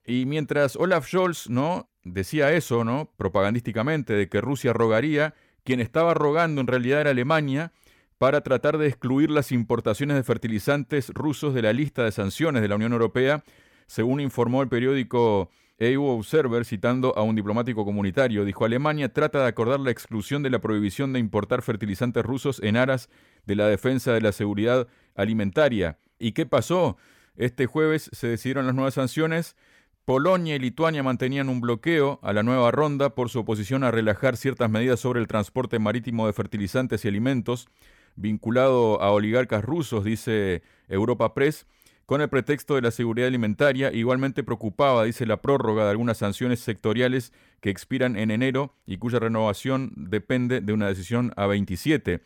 Y 0.04 0.26
mientras 0.26 0.76
Olaf 0.76 1.06
Scholz 1.06 1.48
¿no? 1.48 1.88
decía 2.04 2.52
eso, 2.52 2.84
¿no? 2.84 3.12
propagandísticamente, 3.16 4.14
de 4.14 4.28
que 4.28 4.40
Rusia 4.40 4.72
rogaría, 4.72 5.34
quien 5.62 5.80
estaba 5.80 6.14
rogando 6.14 6.60
en 6.60 6.66
realidad 6.66 7.02
era 7.02 7.10
Alemania 7.10 7.72
para 8.18 8.42
tratar 8.42 8.78
de 8.78 8.86
excluir 8.86 9.30
las 9.30 9.52
importaciones 9.52 10.16
de 10.16 10.24
fertilizantes 10.24 11.08
rusos 11.10 11.54
de 11.54 11.62
la 11.62 11.72
lista 11.72 12.04
de 12.04 12.12
sanciones 12.12 12.60
de 12.60 12.68
la 12.68 12.76
Unión 12.76 12.92
Europea, 12.92 13.44
según 13.86 14.20
informó 14.20 14.62
el 14.62 14.68
periódico 14.68 15.50
EU 15.80 16.04
Observer, 16.04 16.66
citando 16.66 17.16
a 17.16 17.22
un 17.22 17.34
diplomático 17.34 17.86
comunitario, 17.86 18.44
dijo, 18.44 18.66
Alemania 18.66 19.12
trata 19.12 19.40
de 19.40 19.48
acordar 19.48 19.80
la 19.80 19.90
exclusión 19.90 20.42
de 20.42 20.50
la 20.50 20.60
prohibición 20.60 21.14
de 21.14 21.20
importar 21.20 21.62
fertilizantes 21.62 22.22
rusos 22.22 22.60
en 22.62 22.76
aras 22.76 23.08
de 23.46 23.56
la 23.56 23.66
defensa 23.66 24.12
de 24.12 24.20
la 24.20 24.32
seguridad 24.32 24.88
alimentaria. 25.14 25.98
¿Y 26.18 26.32
qué 26.32 26.44
pasó? 26.44 26.98
Este 27.34 27.64
jueves 27.64 28.10
se 28.12 28.28
decidieron 28.28 28.66
las 28.66 28.74
nuevas 28.74 28.94
sanciones. 28.94 29.56
Polonia 30.04 30.54
y 30.54 30.58
Lituania 30.58 31.02
mantenían 31.02 31.48
un 31.48 31.62
bloqueo 31.62 32.20
a 32.22 32.34
la 32.34 32.42
nueva 32.42 32.70
ronda 32.70 33.14
por 33.14 33.30
su 33.30 33.38
oposición 33.38 33.82
a 33.82 33.90
relajar 33.90 34.36
ciertas 34.36 34.70
medidas 34.70 35.00
sobre 35.00 35.20
el 35.20 35.28
transporte 35.28 35.78
marítimo 35.78 36.26
de 36.26 36.34
fertilizantes 36.34 37.06
y 37.06 37.08
alimentos 37.08 37.68
vinculado 38.16 39.00
a 39.00 39.12
oligarcas 39.12 39.64
rusos, 39.64 40.04
dice 40.04 40.62
Europa 40.88 41.32
Press 41.32 41.66
con 42.10 42.20
el 42.20 42.28
pretexto 42.28 42.74
de 42.74 42.82
la 42.82 42.90
seguridad 42.90 43.28
alimentaria. 43.28 43.92
Igualmente 43.92 44.42
preocupaba, 44.42 45.04
dice, 45.04 45.26
la 45.26 45.40
prórroga 45.40 45.84
de 45.84 45.90
algunas 45.90 46.18
sanciones 46.18 46.58
sectoriales 46.58 47.32
que 47.60 47.70
expiran 47.70 48.16
en 48.16 48.32
enero 48.32 48.74
y 48.84 48.96
cuya 48.96 49.20
renovación 49.20 49.92
depende 49.94 50.60
de 50.60 50.72
una 50.72 50.88
decisión 50.88 51.32
a 51.36 51.46
27. 51.46 52.20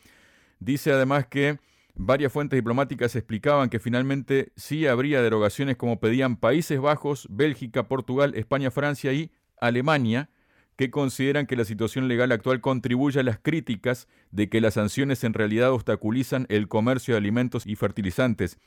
Dice 0.59 0.91
además 0.91 1.27
que 1.27 1.59
varias 1.93 2.33
fuentes 2.33 2.57
diplomáticas 2.57 3.15
explicaban 3.15 3.69
que 3.69 3.77
finalmente 3.77 4.53
sí 4.55 4.87
habría 4.87 5.21
derogaciones 5.21 5.77
como 5.77 5.99
pedían 5.99 6.37
Países 6.37 6.81
Bajos, 6.81 7.27
Bélgica, 7.29 7.87
Portugal, 7.87 8.33
España, 8.33 8.71
Francia 8.71 9.13
y 9.13 9.29
Alemania, 9.61 10.31
que 10.77 10.89
consideran 10.89 11.45
que 11.45 11.57
la 11.57 11.63
situación 11.63 12.07
legal 12.07 12.31
actual 12.31 12.59
contribuye 12.59 13.19
a 13.19 13.23
las 13.23 13.37
críticas 13.37 14.07
de 14.31 14.49
que 14.49 14.61
las 14.61 14.73
sanciones 14.73 15.23
en 15.23 15.35
realidad 15.35 15.73
obstaculizan 15.73 16.47
el 16.49 16.67
comercio 16.67 17.13
de 17.13 17.19
alimentos 17.19 17.67
y 17.67 17.75
fertilizantes. 17.75 18.57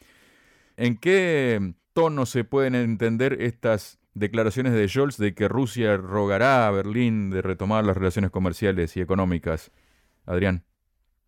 ¿En 0.81 0.97
qué 0.97 1.75
tono 1.93 2.25
se 2.25 2.45
pueden 2.45 2.77
entender 2.77 3.43
estas 3.43 3.99
declaraciones 4.15 4.75
de 4.75 4.87
Scholz 4.87 5.17
de 5.17 5.35
que 5.35 5.49
Rusia 5.49 5.97
rogará 5.97 6.69
a 6.69 6.71
Berlín 6.71 7.31
de 7.31 7.43
retomar 7.43 7.83
las 7.83 7.97
relaciones 7.97 8.31
comerciales 8.31 8.97
y 8.97 9.01
económicas? 9.01 9.73
Adrián. 10.25 10.63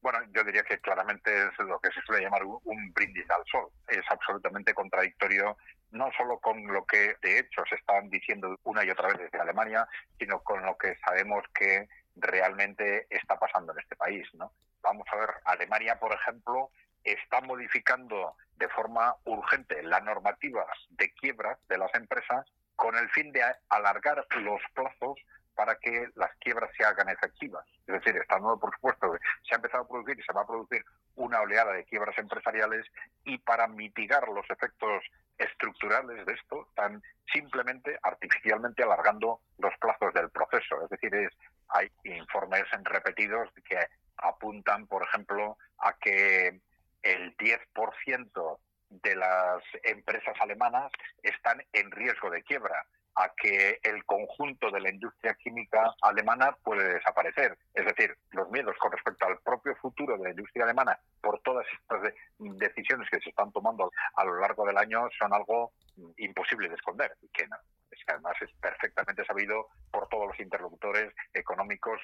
Bueno, 0.03 0.21
yo 0.33 0.45
diría 0.45 0.63
que 0.63 0.79
claramente 0.79 1.33
es 1.37 1.67
lo 1.67 1.81
que 1.81 1.91
se 1.91 2.01
suele 2.03 2.23
llamar 2.23 2.45
un 2.45 2.93
brindis 2.93 3.29
al 3.29 3.43
sol. 3.51 3.67
Es 3.89 4.05
absolutamente 4.09 4.73
contradictorio 4.73 5.57
no 5.91 6.13
solo 6.17 6.39
con 6.39 6.65
lo 6.69 6.87
que 6.87 7.17
de 7.21 7.41
hecho 7.41 7.65
se 7.69 7.75
están 7.75 8.09
diciendo 8.09 8.57
una 8.63 8.85
y 8.85 8.91
otra 8.91 9.09
vez 9.09 9.19
desde 9.19 9.41
Alemania, 9.41 9.89
sino 10.17 10.45
con 10.45 10.65
lo 10.65 10.79
que 10.79 10.95
sabemos 11.05 11.43
que 11.53 11.89
realmente 12.15 13.09
está 13.11 13.37
pasando 13.37 13.73
en 13.73 13.81
este 13.81 13.97
país. 13.97 14.29
¿no? 14.35 14.53
Vamos 14.81 15.09
a 15.13 15.17
ver, 15.17 15.31
Alemania, 15.45 15.99
por 15.99 16.13
ejemplo, 16.13 16.71
está 17.05 17.41
modificando 17.41 18.35
de 18.57 18.69
forma 18.69 19.15
urgente 19.25 19.83
la 19.83 20.01
normativa 20.01 20.65
de 20.91 21.11
quiebra 21.13 21.59
de 21.69 21.79
las 21.79 21.95
empresas 21.95 22.47
con 22.77 22.97
el 22.97 23.09
fin 23.11 23.33
de 23.33 23.43
alargar 23.69 24.27
los 24.37 24.61
plazos 24.75 25.19
para 25.55 25.77
que 25.77 26.09
las 26.15 26.31
quiebras 26.37 26.71
se 26.77 26.85
hagan 26.85 27.09
efectivas. 27.11 27.67
Es 27.87 27.95
decir, 27.95 28.17
está 28.17 28.39
nuevo, 28.39 28.59
por 28.59 28.75
supuesto, 28.75 29.13
se 29.47 29.55
ha 29.55 29.57
empezado 29.57 29.85
a 29.85 29.89
producir 29.89 30.19
y 30.19 30.23
se 30.23 30.33
va 30.33 30.43
a 30.43 30.47
producir 30.47 30.83
una 31.17 31.41
oleada 31.41 31.73
de 31.73 31.85
quiebras 31.85 32.17
empresariales 32.17 32.87
y 33.25 33.37
para 33.39 33.67
mitigar 33.67 34.27
los 34.29 34.49
efectos 34.49 35.05
estructurales 35.37 36.25
de 36.25 36.33
esto 36.33 36.67
están 36.69 37.03
simplemente 37.33 37.99
artificialmente 38.03 38.83
alargando 38.83 39.41
los 39.59 39.75
plazos 39.79 40.15
del 40.15 40.31
proceso. 40.31 40.83
Es 40.85 40.91
decir, 40.91 41.15
es, 41.15 41.33
hay 41.69 41.91
informes 42.05 42.65
repetidos 42.85 43.51
que 43.65 43.79
apuntan, 44.17 44.87
por 44.87 45.03
ejemplo, 45.03 45.59
a 45.79 45.93
que 45.95 46.61
el 47.03 47.37
10% 47.37 48.59
de 48.91 49.17
las 49.17 49.63
empresas 49.85 50.35
alemanas 50.41 50.91
están 51.23 51.63
en 51.73 51.91
riesgo 51.91 52.31
de 52.31 52.43
quiebra 52.43 52.85
a 53.17 53.33
que 53.37 53.79
el 53.83 54.05
conjunto 54.05 54.71
de 54.71 54.81
la 54.81 54.91
industria 54.91 55.35
química 55.35 55.95
alemana 56.03 56.57
puede 56.63 56.95
desaparecer. 56.95 57.59
Es 57.75 57.85
decir, 57.85 58.17
los 58.31 58.51
miedos 58.51 58.77
con 58.79 58.93
respecto 58.93 59.27
al 59.27 59.39
propio 59.41 59.75
futuro 59.77 60.17
de 60.17 60.25
la 60.25 60.31
industria 60.31 60.65
alemana 60.65 60.99
por 61.21 61.41
todas 61.41 61.67
estas 61.81 62.13
decisiones 62.39 63.09
que 63.11 63.21
se 63.21 63.31
están 63.31 63.53
tomando 63.53 63.91
a 64.15 64.25
lo 64.25 64.39
largo 64.39 64.65
del 64.65 64.79
año 64.79 65.09
son 65.19 65.33
algo 65.35 65.73
imposible 66.17 66.69
de 66.69 66.77
esconder. 66.77 67.13
Que 67.33 67.45
es 67.45 68.05
que 68.05 68.13
además 68.13 68.37
es 68.41 68.51
perfectamente 68.61 69.25
sabido 69.25 69.67
por 69.91 70.09
todos 70.09 70.29
los 70.29 70.41
interlocutores 70.41 71.13
económicos, 71.35 72.01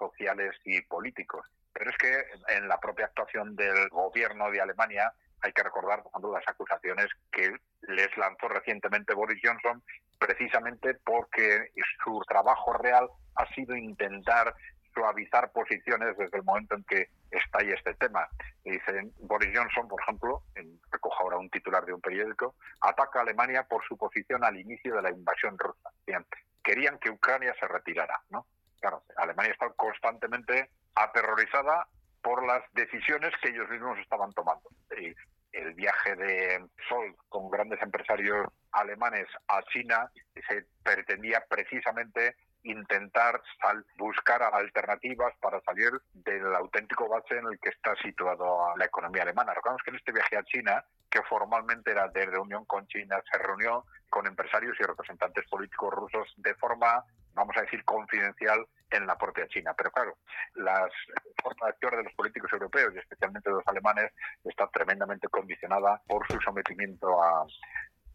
sociales 0.00 0.56
y 0.64 0.80
políticos. 0.82 1.46
Pero 1.72 1.90
es 1.90 1.96
que 1.98 2.24
en 2.56 2.66
la 2.66 2.80
propia 2.80 3.06
actuación 3.06 3.54
del 3.54 3.88
gobierno 3.90 4.50
de 4.50 4.60
Alemania 4.60 5.12
hay 5.42 5.52
que 5.52 5.62
recordar, 5.62 6.02
por 6.02 6.32
las 6.32 6.46
acusaciones 6.48 7.06
que 7.30 7.54
les 7.82 8.16
lanzó 8.16 8.48
recientemente 8.48 9.14
Boris 9.14 9.40
Johnson, 9.42 9.82
precisamente 10.18 10.94
porque 11.04 11.70
su 12.04 12.20
trabajo 12.28 12.72
real 12.74 13.08
ha 13.36 13.46
sido 13.54 13.76
intentar 13.76 14.54
suavizar 14.92 15.52
posiciones 15.52 16.16
desde 16.18 16.38
el 16.38 16.44
momento 16.44 16.74
en 16.74 16.84
que 16.84 17.08
está 17.30 17.60
ahí 17.60 17.70
este 17.70 17.94
tema. 17.94 18.28
Dicen 18.64 19.12
Boris 19.20 19.50
Johnson, 19.54 19.88
por 19.88 20.00
ejemplo, 20.02 20.42
recojo 20.90 21.22
ahora 21.22 21.38
un 21.38 21.48
titular 21.50 21.84
de 21.84 21.94
un 21.94 22.00
periódico, 22.00 22.56
ataca 22.80 23.20
a 23.20 23.22
Alemania 23.22 23.64
por 23.64 23.84
su 23.86 23.96
posición 23.96 24.44
al 24.44 24.58
inicio 24.58 24.96
de 24.96 25.02
la 25.02 25.10
invasión 25.10 25.58
rusa. 25.58 25.90
querían 26.62 26.98
que 26.98 27.10
Ucrania 27.10 27.54
se 27.58 27.66
retirara, 27.66 28.20
¿no? 28.30 28.46
Claro, 28.80 29.02
Alemania 29.16 29.52
está 29.52 29.70
constantemente 29.70 30.70
aterrorizada 30.94 31.86
por 32.22 32.46
las 32.46 32.62
decisiones 32.72 33.32
que 33.42 33.50
ellos 33.50 33.68
mismos 33.70 33.98
estaban 33.98 34.32
tomando. 34.32 34.68
El 35.52 35.74
viaje 35.74 36.14
de 36.16 36.64
Sol 36.88 37.16
con 37.28 37.50
grandes 37.50 37.80
empresarios 37.82 38.46
alemanes 38.72 39.26
a 39.48 39.62
China 39.64 40.10
se 40.48 40.64
pretendía 40.82 41.44
precisamente 41.48 42.36
intentar 42.62 43.40
buscar 43.96 44.42
alternativas 44.42 45.32
para 45.40 45.60
salir 45.62 45.90
del 46.12 46.54
auténtico 46.54 47.08
base 47.08 47.38
en 47.38 47.46
el 47.46 47.58
que 47.58 47.70
está 47.70 47.94
situado 47.96 48.76
la 48.76 48.84
economía 48.84 49.22
alemana. 49.22 49.54
Recordemos 49.54 49.82
que 49.82 49.90
en 49.90 49.96
este 49.96 50.12
viaje 50.12 50.36
a 50.36 50.44
China, 50.44 50.84
que 51.08 51.22
formalmente 51.22 51.90
era 51.90 52.08
de 52.08 52.26
reunión 52.26 52.64
con 52.66 52.86
China, 52.86 53.16
se 53.30 53.38
reunió 53.38 53.86
con 54.10 54.26
empresarios 54.26 54.76
y 54.78 54.82
representantes 54.82 55.48
políticos 55.48 55.92
rusos 55.94 56.34
de 56.36 56.54
forma, 56.54 57.02
vamos 57.34 57.56
a 57.56 57.62
decir, 57.62 57.84
confidencial 57.84 58.66
en 58.90 59.06
la 59.06 59.16
propia 59.16 59.46
China. 59.48 59.72
Pero 59.76 59.90
claro, 59.90 60.16
las 60.54 60.90
forma 61.42 61.66
de 61.66 61.70
actuar 61.70 61.96
de 61.96 62.04
los 62.04 62.14
políticos 62.14 62.52
europeos 62.52 62.92
y 62.94 62.98
especialmente 62.98 63.48
de 63.48 63.56
los 63.56 63.66
alemanes 63.66 64.12
está 64.44 64.66
tremendamente 64.68 65.28
condicionada 65.28 66.00
por 66.06 66.26
su 66.26 66.40
sometimiento 66.40 67.22
a, 67.22 67.46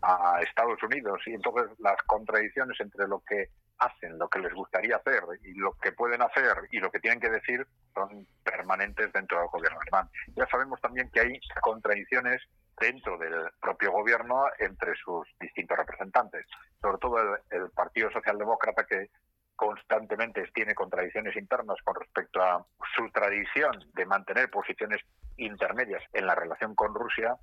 a 0.02 0.42
Estados 0.42 0.82
Unidos 0.84 1.22
y 1.26 1.34
entonces 1.34 1.72
las 1.80 1.98
contradicciones 2.06 2.80
entre 2.80 3.08
lo 3.08 3.22
que 3.22 3.50
hacen, 3.78 4.18
lo 4.18 4.30
que 4.30 4.40
les 4.40 4.54
gustaría 4.54 4.98
hacer 4.98 5.24
y 5.44 5.54
lo 5.54 5.74
que 5.74 5.92
pueden 5.92 6.22
hacer 6.22 6.56
y 6.72 6.80
lo 6.80 6.92
que 6.92 7.00
tienen 7.00 7.20
que 7.20 7.30
decir 7.30 7.66
son 7.94 8.26
permanentes 8.44 9.12
dentro 9.12 9.40
del 9.40 9.48
gobierno 9.48 9.80
alemán. 9.82 10.10
Ya 10.36 10.48
sabemos 10.48 10.80
también 10.82 11.10
que 11.12 11.22
hay 11.22 11.40
contradicciones 11.62 12.42
dentro 12.80 13.18
del 13.18 13.50
propio 13.62 13.92
gobierno 13.92 14.46
entre 14.60 14.96
sus 14.96 15.28
distintos 15.40 15.78
representantes, 15.78 16.46
sobre 16.82 16.98
todo 16.98 17.20
el, 17.20 17.40
el 17.52 17.70
Partido 17.72 18.12
Socialdemócrata 18.12 18.86
que 18.86 19.10
constantemente 19.56 20.44
tiene 20.54 20.76
contradicciones 20.76 21.36
internas 21.36 21.78
con 21.84 21.96
respecto 21.96 22.42
a 22.42 22.66
su 22.96 23.10
tradición 23.12 23.72
de 23.94 24.06
mantener 24.06 24.50
posiciones 24.50 25.02
intermedias 25.38 26.04
en 26.14 26.28
la 26.28 26.36
relación 26.36 26.76
con 26.76 26.94
Rusia 26.94 27.36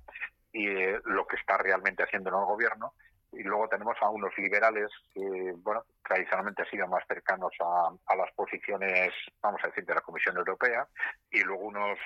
y 0.51 0.67
eh, 0.67 0.99
lo 1.05 1.25
que 1.25 1.35
está 1.37 1.57
realmente 1.57 2.03
haciendo 2.03 2.29
en 2.29 2.35
el 2.35 2.45
gobierno. 2.45 2.93
Y 3.31 3.41
luego 3.41 3.67
tenemos 3.67 3.97
a 3.99 4.09
unos 4.09 4.31
liberales 4.37 4.91
que, 5.11 5.53
bueno, 5.57 5.83
tradicionalmente 6.07 6.61
han 6.61 6.69
sido 6.69 6.87
más 6.87 7.03
cercanos 7.07 7.51
a, 7.59 7.89
a 8.05 8.15
las 8.15 8.31
posiciones, 8.33 9.11
vamos 9.41 9.59
a 9.63 9.67
decir, 9.67 9.85
de 9.85 9.95
la 9.95 10.01
Comisión 10.01 10.37
Europea, 10.37 10.87
y 11.31 11.41
luego 11.41 11.63
unos 11.63 11.97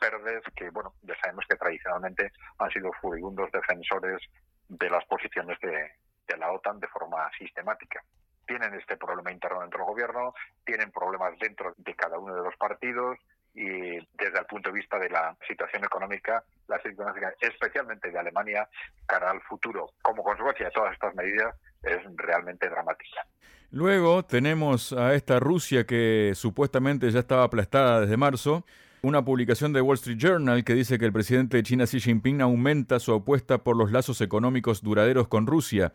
verdes 0.00 0.42
que, 0.56 0.70
bueno, 0.70 0.94
ya 1.02 1.14
sabemos 1.22 1.44
que 1.48 1.56
tradicionalmente 1.56 2.32
han 2.58 2.70
sido 2.70 2.90
furibundos 3.00 3.50
defensores 3.52 4.20
de 4.68 4.90
las 4.90 5.04
posiciones 5.06 5.58
de, 5.60 5.90
de 6.26 6.36
la 6.36 6.52
OTAN 6.52 6.80
de 6.80 6.88
forma 6.88 7.30
sistemática. 7.38 8.02
tienen 8.46 8.74
este 8.74 8.96
problema 8.96 9.32
interno 9.32 9.60
dentro 9.60 9.78
del 9.78 9.86
gobierno, 9.86 10.34
tienen 10.64 10.90
problemas 10.90 11.38
dentro 11.38 11.74
de 11.76 11.94
cada 11.94 12.18
uno 12.18 12.34
de 12.34 12.42
los 12.42 12.56
partidos 12.56 13.18
y 13.54 13.70
desde 14.16 14.38
el 14.40 14.46
punto 14.46 14.70
de 14.70 14.76
vista 14.76 14.98
de 14.98 15.08
la 15.08 15.36
situación 15.46 15.84
económica, 15.84 16.42
la 16.66 16.80
situación 16.82 17.32
especialmente 17.40 18.10
de 18.10 18.18
Alemania, 18.18 18.68
cara 19.06 19.30
al 19.30 19.40
futuro, 19.42 19.90
como 20.02 20.24
consecuencia 20.24 20.66
de 20.66 20.72
todas 20.72 20.92
estas 20.92 21.14
medidas, 21.14 21.54
es 21.82 21.98
realmente 22.16 22.68
dramática. 22.68 23.24
Luego 23.70 24.24
tenemos 24.24 24.92
a 24.92 25.14
esta 25.14 25.38
Rusia 25.40 25.84
que 25.86 26.32
supuestamente 26.34 27.10
ya 27.10 27.20
estaba 27.20 27.44
aplastada 27.44 28.00
desde 28.00 28.16
marzo, 28.16 28.64
una 29.04 29.22
publicación 29.22 29.74
de 29.74 29.82
Wall 29.82 29.96
Street 29.96 30.16
Journal 30.18 30.64
que 30.64 30.74
dice 30.74 30.98
que 30.98 31.04
el 31.04 31.12
presidente 31.12 31.58
de 31.58 31.62
China 31.62 31.84
Xi 31.84 32.00
Jinping 32.00 32.40
aumenta 32.40 32.98
su 32.98 33.12
apuesta 33.12 33.62
por 33.62 33.76
los 33.76 33.92
lazos 33.92 34.22
económicos 34.22 34.82
duraderos 34.82 35.28
con 35.28 35.46
Rusia. 35.46 35.92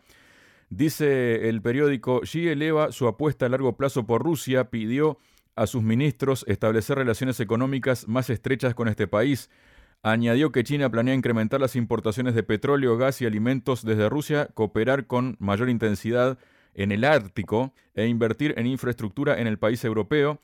Dice 0.68 1.48
el 1.48 1.60
periódico, 1.60 2.20
Xi 2.20 2.46
eleva 2.48 2.92
su 2.92 3.08
apuesta 3.08 3.46
a 3.46 3.48
largo 3.48 3.76
plazo 3.76 4.06
por 4.06 4.22
Rusia, 4.22 4.70
pidió 4.70 5.18
a 5.56 5.66
sus 5.66 5.82
ministros 5.82 6.44
establecer 6.46 6.98
relaciones 6.98 7.40
económicas 7.40 8.06
más 8.06 8.30
estrechas 8.30 8.76
con 8.76 8.86
este 8.86 9.08
país. 9.08 9.50
Añadió 10.04 10.52
que 10.52 10.62
China 10.62 10.88
planea 10.88 11.14
incrementar 11.14 11.60
las 11.60 11.74
importaciones 11.74 12.36
de 12.36 12.44
petróleo, 12.44 12.96
gas 12.96 13.20
y 13.22 13.26
alimentos 13.26 13.84
desde 13.84 14.08
Rusia, 14.08 14.48
cooperar 14.54 15.08
con 15.08 15.36
mayor 15.40 15.68
intensidad 15.68 16.38
en 16.74 16.92
el 16.92 17.04
Ártico 17.04 17.74
e 17.94 18.06
invertir 18.06 18.54
en 18.56 18.68
infraestructura 18.68 19.40
en 19.40 19.48
el 19.48 19.58
país 19.58 19.84
europeo. 19.84 20.40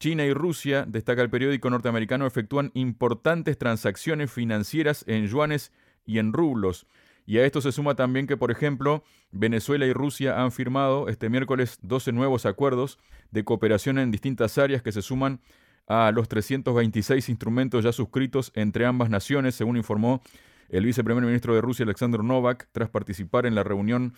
China 0.00 0.24
y 0.24 0.32
Rusia, 0.32 0.86
destaca 0.88 1.20
el 1.20 1.28
periódico 1.28 1.68
norteamericano, 1.68 2.26
efectúan 2.26 2.70
importantes 2.72 3.58
transacciones 3.58 4.32
financieras 4.32 5.04
en 5.06 5.26
yuanes 5.26 5.72
y 6.06 6.18
en 6.18 6.32
rublos. 6.32 6.86
Y 7.26 7.36
a 7.36 7.44
esto 7.44 7.60
se 7.60 7.70
suma 7.70 7.94
también 7.94 8.26
que, 8.26 8.38
por 8.38 8.50
ejemplo, 8.50 9.04
Venezuela 9.30 9.84
y 9.84 9.92
Rusia 9.92 10.42
han 10.42 10.52
firmado 10.52 11.08
este 11.08 11.28
miércoles 11.28 11.78
12 11.82 12.12
nuevos 12.12 12.46
acuerdos 12.46 12.98
de 13.30 13.44
cooperación 13.44 13.98
en 13.98 14.10
distintas 14.10 14.56
áreas 14.56 14.80
que 14.80 14.90
se 14.90 15.02
suman 15.02 15.40
a 15.86 16.10
los 16.12 16.28
326 16.28 17.28
instrumentos 17.28 17.84
ya 17.84 17.92
suscritos 17.92 18.52
entre 18.54 18.86
ambas 18.86 19.10
naciones, 19.10 19.54
según 19.54 19.76
informó 19.76 20.22
el 20.70 20.86
viceprimer 20.86 21.22
ministro 21.22 21.54
de 21.54 21.60
Rusia, 21.60 21.84
Alexander 21.84 22.24
Novak, 22.24 22.68
tras 22.72 22.88
participar 22.88 23.44
en 23.44 23.54
la 23.54 23.64
reunión 23.64 24.14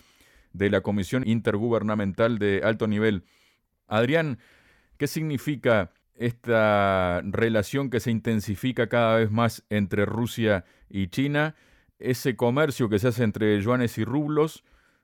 de 0.53 0.69
la 0.69 0.79
Comisión 0.79 1.27
Intergubernamental 1.27 2.39
de 2.39 2.61
Alto 2.63 2.87
Nivel. 2.87 3.25
Adrián, 3.87 4.39
¿qué 5.03 5.07
significa 5.07 5.91
esta 6.15 7.19
relación 7.25 7.89
que 7.89 7.99
se 7.99 8.09
intensifica 8.09 8.87
cada 8.87 9.17
vez 9.17 9.29
más 9.31 9.65
entre 9.69 10.05
Rusia 10.05 10.63
y 10.87 11.09
China? 11.09 11.55
Ese 11.99 12.37
comercio 12.37 12.87
que 12.87 12.99
se 12.99 13.09
hace 13.09 13.25
entre 13.25 13.61
yuanes 13.61 13.97
y 13.97 14.05
rublos, 14.05 14.63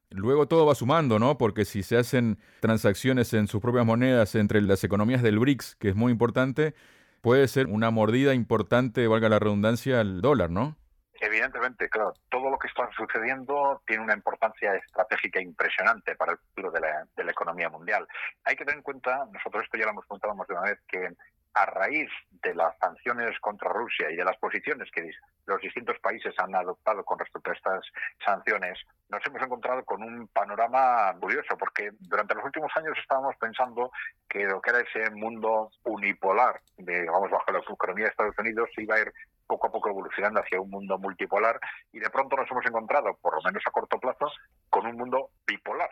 luego 0.09 0.47
todo 0.47 0.65
va 0.65 0.73
sumando, 0.73 1.19
¿no? 1.19 1.37
Porque 1.37 1.65
si 1.65 1.83
se 1.83 1.97
hacen 1.97 2.39
transacciones 2.61 3.33
en 3.33 3.47
sus 3.47 3.59
propias 3.59 3.85
monedas 3.85 4.35
entre 4.35 4.61
las 4.61 4.85
economías 4.85 5.21
del 5.21 5.37
BRICS, 5.37 5.75
que 5.75 5.89
es 5.89 5.97
muy 5.97 6.13
importante, 6.13 6.75
puede 7.19 7.45
ser 7.49 7.67
una 7.67 7.91
mordida 7.91 8.33
importante, 8.33 9.05
valga 9.05 9.27
la 9.27 9.39
redundancia, 9.39 9.99
al 9.99 10.21
dólar, 10.21 10.49
¿no? 10.49 10.77
Evidentemente, 11.21 11.89
claro, 11.89 12.13
todo 12.29 12.49
lo 12.49 12.57
que 12.57 12.67
está 12.67 12.89
sucediendo 12.95 13.81
tiene 13.85 14.03
una 14.03 14.13
importancia 14.13 14.73
estratégica 14.75 15.41
impresionante 15.41 16.15
para 16.15 16.33
el 16.33 16.37
futuro 16.37 16.71
de 16.71 16.79
la, 16.79 17.05
de 17.15 17.23
la 17.25 17.31
economía 17.31 17.69
mundial. 17.69 18.07
Hay 18.45 18.55
que 18.55 18.63
tener 18.63 18.77
en 18.77 18.83
cuenta, 18.83 19.25
nosotros 19.31 19.63
esto 19.63 19.77
ya 19.77 19.85
lo 19.85 19.91
hemos 19.91 20.05
contado 20.05 20.33
más 20.35 20.47
de 20.47 20.53
una 20.53 20.63
vez, 20.63 20.79
que 20.87 21.13
a 21.53 21.65
raíz 21.65 22.09
de 22.43 22.53
las 22.53 22.77
sanciones 22.77 23.37
contra 23.39 23.69
Rusia 23.69 24.09
y 24.11 24.15
de 24.15 24.23
las 24.23 24.37
posiciones 24.37 24.89
que 24.91 25.11
los 25.45 25.59
distintos 25.61 25.97
países 25.99 26.33
han 26.37 26.55
adoptado 26.55 27.03
con 27.03 27.17
respecto 27.19 27.49
a 27.49 27.55
estas 27.55 27.85
sanciones, 28.23 28.79
nos 29.09 29.25
hemos 29.25 29.41
encontrado 29.41 29.83
con 29.83 30.03
un 30.03 30.27
panorama 30.27 31.13
curioso, 31.19 31.57
porque 31.57 31.89
durante 31.99 32.35
los 32.35 32.45
últimos 32.45 32.71
años 32.75 32.95
estábamos 32.99 33.35
pensando 33.37 33.91
que 34.29 34.45
lo 34.45 34.61
que 34.61 34.69
era 34.69 34.79
ese 34.81 35.09
mundo 35.11 35.71
unipolar, 35.83 36.61
digamos, 36.77 37.31
bajo 37.31 37.51
la 37.51 37.59
economía 37.59 38.05
de 38.05 38.11
Estados 38.11 38.37
Unidos, 38.37 38.69
iba 38.77 38.95
a 38.95 38.99
ir 38.99 39.13
poco 39.49 39.65
a 39.65 39.71
poco 39.71 39.89
evolucionando 39.89 40.39
hacia 40.41 40.61
un 40.61 40.69
mundo 40.69 40.99
multipolar 40.99 41.59
y 41.91 41.99
de 41.99 42.09
pronto 42.11 42.35
nos 42.35 42.49
hemos 42.51 42.63
encontrado, 42.67 43.17
por 43.19 43.33
lo 43.33 43.41
menos 43.41 43.63
a 43.65 43.71
corto 43.71 43.99
plazo, 43.99 44.31
con 44.69 44.85
un 44.85 44.95
mundo 44.95 45.31
bipolar, 45.47 45.89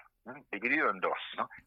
dividido 0.51 0.91
en 0.91 0.99
dos, 0.99 1.17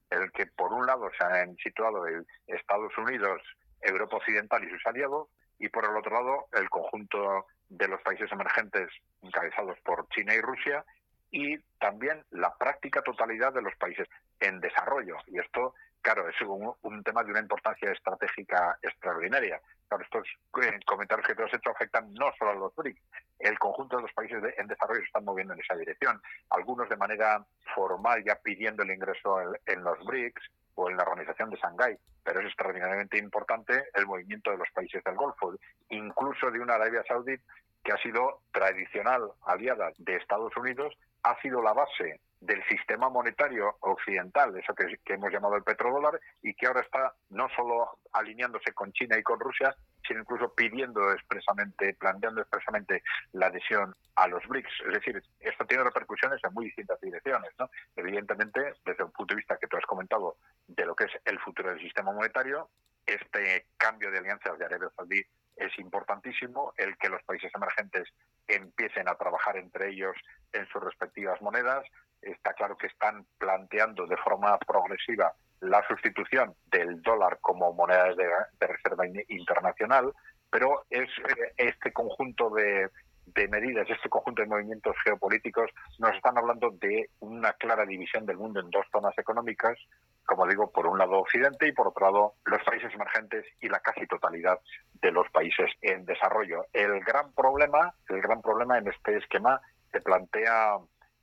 el 0.09 0.31
que 0.31 0.47
por 0.47 0.73
un 0.73 0.87
lado 0.87 1.11
se 1.19 1.25
han 1.27 1.57
situado 1.57 2.05
Estados 2.47 2.97
Unidos, 2.97 3.43
Europa 3.81 4.19
Occidental 4.19 4.63
y 4.63 4.71
sus 4.71 4.87
aliados, 4.87 5.29
y 5.59 5.69
por 5.69 5.85
el 5.85 5.97
otro 5.97 6.13
lado 6.13 6.47
el 6.53 6.71
conjunto 6.71 7.47
de 7.69 7.89
los 7.89 8.01
países 8.03 8.31
emergentes 8.31 8.89
encabezados 9.23 9.77
por 9.81 10.09
China 10.11 10.33
y 10.35 10.41
Rusia, 10.41 10.85
y 11.33 11.59
también 11.81 12.25
la 12.31 12.55
práctica 12.57 13.03
totalidad 13.03 13.53
de 13.53 13.63
los 13.63 13.75
países 13.77 14.07
en 14.39 14.61
desarrollo. 14.61 15.17
Y 15.27 15.41
esto, 15.41 15.75
claro, 16.03 16.29
es 16.29 16.37
un 16.41 17.03
tema 17.03 17.25
de 17.25 17.33
una 17.33 17.41
importancia 17.41 17.91
estratégica 17.91 18.79
extraordinaria, 18.81 19.61
Estos 19.99 20.29
eh, 20.63 20.79
comentarios 20.87 21.27
que 21.27 21.35
te 21.35 21.43
has 21.43 21.53
hecho 21.53 21.71
afectan 21.71 22.13
no 22.15 22.33
solo 22.39 22.53
a 22.53 22.55
los 22.55 22.75
BRICS, 22.77 23.03
el 23.41 23.59
conjunto 23.59 23.97
de 23.97 24.03
los 24.03 24.13
países 24.13 24.41
en 24.57 24.69
desarrollo 24.69 25.01
se 25.01 25.07
están 25.07 25.25
moviendo 25.25 25.55
en 25.55 25.61
esa 25.61 25.75
dirección. 25.75 26.21
Algunos 26.51 26.89
de 26.89 26.97
manera 26.97 27.45
formal 27.75 28.23
ya 28.25 28.37
pidiendo 28.37 28.85
el 28.85 28.93
ingreso 28.93 29.41
en, 29.67 29.83
los 29.83 29.99
BRICS 30.05 30.43
o 30.77 30.89
en 30.89 30.97
la 30.97 31.03
organización 31.03 31.51
de 31.51 31.57
Shanghái, 31.57 31.99
pero 32.23 32.41
es 32.41 32.47
extraordinariamente 32.47 33.19
importante 33.19 33.85
el 33.95 34.07
movimiento 34.07 34.53
de 34.53 34.59
los 34.59 34.71
países 34.73 35.03
del 35.03 35.17
Golfo, 35.17 35.55
incluso 35.89 36.51
de 36.51 36.61
una 36.61 36.75
Arabia 36.75 37.03
Saudí 37.09 37.37
que 37.83 37.93
ha 37.93 37.97
sido 37.97 38.43
tradicional 38.53 39.33
aliada 39.45 39.91
de 39.99 40.17
Estados 40.17 40.57
Unidos, 40.57 40.95
ha 41.25 41.41
sido 41.41 41.63
la 41.63 41.73
base 41.73 42.21
del 42.41 42.65
sistema 42.67 43.11
monetario 43.11 43.77
occidental, 43.81 44.57
eso 44.57 44.75
que, 44.75 44.99
hemos 45.13 45.31
llamado 45.31 45.57
el 45.57 45.63
petrodólar, 45.63 46.19
y 46.43 46.55
que 46.55 46.67
ahora 46.67 46.81
está 46.81 47.15
no 47.29 47.49
solo 47.55 47.99
alineándose 48.13 48.73
con 48.73 48.93
China 48.93 49.19
y 49.19 49.23
con 49.23 49.39
Rusia, 49.39 49.75
sino 50.07 50.21
incluso 50.21 50.55
pidiendo 50.55 51.13
expresamente, 51.13 51.95
planteando 51.95 52.41
expresamente 52.41 53.03
la 53.33 53.47
adhesión 53.47 53.95
a 54.17 54.27
los 54.27 54.47
BRICS. 54.49 54.73
Es 54.87 54.95
decir, 54.95 55.23
esto 55.39 55.67
tiene 55.67 55.85
repercusiones 55.85 56.43
en 56.43 56.55
muy 56.55 56.65
distintas 56.67 57.01
direcciones. 57.01 57.51
¿no? 57.59 57.71
Evidentemente, 57.95 58.75
desde 58.85 59.05
un 59.05 59.13
punto 59.13 59.35
de 59.35 59.39
vista 59.39 59.59
que 59.59 59.67
tú 59.67 59.77
has 59.77 59.85
comentado 59.85 60.37
de 60.67 60.87
lo 60.87 60.97
que 60.97 61.05
es 61.05 61.13
el 61.27 61.39
futuro 61.41 61.69
del 61.69 61.81
sistema 61.81 62.13
monetario, 62.13 62.71
este 63.07 63.67
cambio 63.77 64.11
de 64.11 64.19
alianzas 64.19 64.59
de 64.59 64.65
Arabia 64.65 64.91
Saudí 64.97 65.23
es 65.57 65.79
importantísimo, 65.79 66.73
el 66.77 66.97
que 66.97 67.09
los 67.09 67.23
países 67.25 67.53
emergentes 67.55 68.09
empiecen 68.49 69.09
a 69.09 69.15
trabajar 69.15 69.57
entre 69.57 69.91
ellos 69.91 70.17
en 70.53 70.67
sus 70.69 70.83
respectivas 70.83 71.41
monedas, 71.43 71.85
está 72.23 72.53
claro 72.55 72.77
que 72.77 72.87
están 72.87 73.25
planteando 73.39 74.07
de 74.07 74.17
forma 74.19 74.59
progresiva 74.59 75.33
la 75.61 75.87
sustitución 75.87 76.55
del 76.71 77.03
dólar 77.03 77.39
como 77.41 77.73
moneda 77.73 78.15
de, 78.15 78.67
reserva 78.67 79.05
internacional, 79.29 80.13
pero 80.51 80.85
es 80.89 81.09
eh, 81.09 81.53
este 81.59 81.93
conjunto 81.93 82.51
de, 82.51 82.89
de 83.35 83.49
medidas, 83.49 83.89
este 83.89 84.09
conjunto 84.09 84.43
de 84.43 84.49
movimientos 84.49 84.97
geopolíticos, 85.05 85.71
nos 85.99 86.15
están 86.15 86.39
hablando 86.39 86.71
de 86.71 87.11
una 87.21 87.53
clara 87.55 87.85
división 87.85 88.27
del 88.27 88.39
mundo 88.39 88.61
en 88.61 88.71
dos 88.71 88.87
zonas 88.91 89.17
económicas, 89.19 89.79
como 90.25 90.47
digo, 90.47 90.71
por 90.71 90.87
un 90.87 90.99
lado 90.99 91.19
Occidente 91.19 91.69
y 91.69 91.73
por 91.73 91.89
otro 91.89 92.07
lado 92.07 92.35
los 92.45 92.63
países 92.65 92.93
emergentes 92.95 93.45
y 93.61 93.69
la 93.69 93.81
casi 93.81 94.07
totalidad 94.07 94.59
de 94.95 95.13
los 95.13 95.29
países 95.31 95.71
en 95.83 96.05
desarrollo. 96.05 96.67
El 96.73 97.01
gran 97.01 97.33
problema, 97.33 97.95
el 98.09 98.21
gran 98.21 98.41
problema 98.41 98.79
en 98.79 98.89
este 98.89 99.19
esquema 99.19 99.61
se 99.93 100.01
plantea 100.01 100.79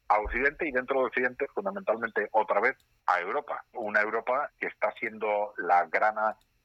a 0.10 0.20
Occidente 0.20 0.68
y 0.68 0.72
dentro 0.72 1.00
de 1.00 1.06
Occidente 1.08 1.48
fundamentalmente 1.54 2.30
otra 2.32 2.60
vez 2.60 2.78
a 3.06 3.20
Europa. 3.20 3.64
Una 3.74 4.02
Europa 4.02 4.50
que 4.60 4.68
está 4.68 4.92
siendo 4.94 5.54
la 5.58 5.86
gran 5.86 6.16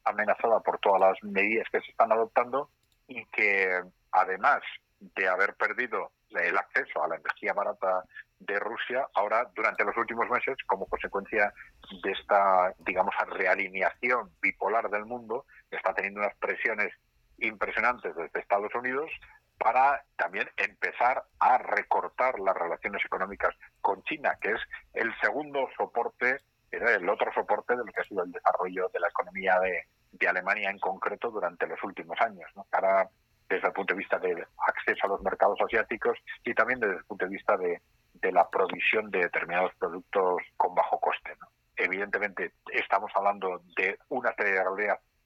amenazada 0.05 0.61
por 0.61 0.78
todas 0.78 1.00
las 1.00 1.22
medidas 1.22 1.66
que 1.70 1.81
se 1.81 1.90
están 1.90 2.12
adoptando 2.12 2.70
y 3.09 3.24
que 3.26 3.83
además 4.12 4.62
de 5.00 5.28
haber 5.28 5.55
perdido 5.55 6.12
el 6.31 6.57
acceso 6.57 7.02
a 7.02 7.09
la 7.09 7.16
energía 7.16 7.52
barata 7.52 8.05
de 8.38 8.59
Rusia, 8.59 9.07
ahora 9.14 9.50
durante 9.55 9.85
los 9.85 9.96
últimos 9.96 10.28
meses, 10.31 10.57
como 10.66 10.87
consecuencia 10.87 11.52
de 12.02 12.11
esta, 12.12 12.72
digamos, 12.78 13.14
realineación 13.28 14.31
bipolar 14.40 14.88
del 14.90 15.05
mundo, 15.05 15.44
está 15.70 15.94
teniendo 15.94 16.20
unas 16.20 16.35
presiones 16.37 16.92
impresionantes 17.38 18.14
desde 18.14 18.40
Estados 18.40 18.74
Unidos 18.74 19.11
para 19.62 20.05
también 20.16 20.48
empezar 20.57 21.22
a 21.38 21.59
recortar 21.59 22.38
las 22.40 22.57
relaciones 22.57 23.05
económicas 23.05 23.55
con 23.81 24.03
China, 24.03 24.37
que 24.40 24.51
es 24.51 24.61
el 24.92 25.14
segundo 25.20 25.68
soporte, 25.77 26.40
el 26.72 27.09
otro 27.09 27.33
soporte 27.33 27.77
de 27.77 27.85
lo 27.85 27.92
que 27.92 28.01
ha 28.01 28.05
sido 28.05 28.25
el 28.25 28.33
desarrollo 28.33 28.88
de 28.92 28.98
la 29.01 29.09
economía 29.09 29.59
de, 29.61 29.87
Alemania 30.29 30.70
en 30.70 30.79
concreto 30.79 31.31
durante 31.31 31.66
los 31.66 31.83
últimos 31.83 32.20
años. 32.20 32.48
¿no? 32.55 32.64
Para, 32.70 33.09
desde 33.48 33.66
el 33.66 33.72
punto 33.72 33.94
de 33.94 33.98
vista 33.98 34.18
del 34.18 34.44
acceso 34.68 35.07
a 35.07 35.09
los 35.09 35.22
mercados 35.22 35.61
asiáticos 35.61 36.16
y 36.44 36.55
también 36.55 36.81
desde 36.81 36.96
el 36.96 37.05
punto 37.05 37.25
de 37.25 37.31
vista 37.31 37.57
de, 37.57 37.81
la 38.33 38.48
provisión 38.48 39.11
de 39.11 39.18
determinados 39.18 39.72
productos 39.79 40.42
con 40.57 40.75
bajo 40.75 41.01
coste. 41.01 41.37
Evidentemente, 41.77 42.53
estamos 42.72 43.11
hablando 43.16 43.62
de 43.77 43.98
una 44.09 44.33
serie 44.35 44.61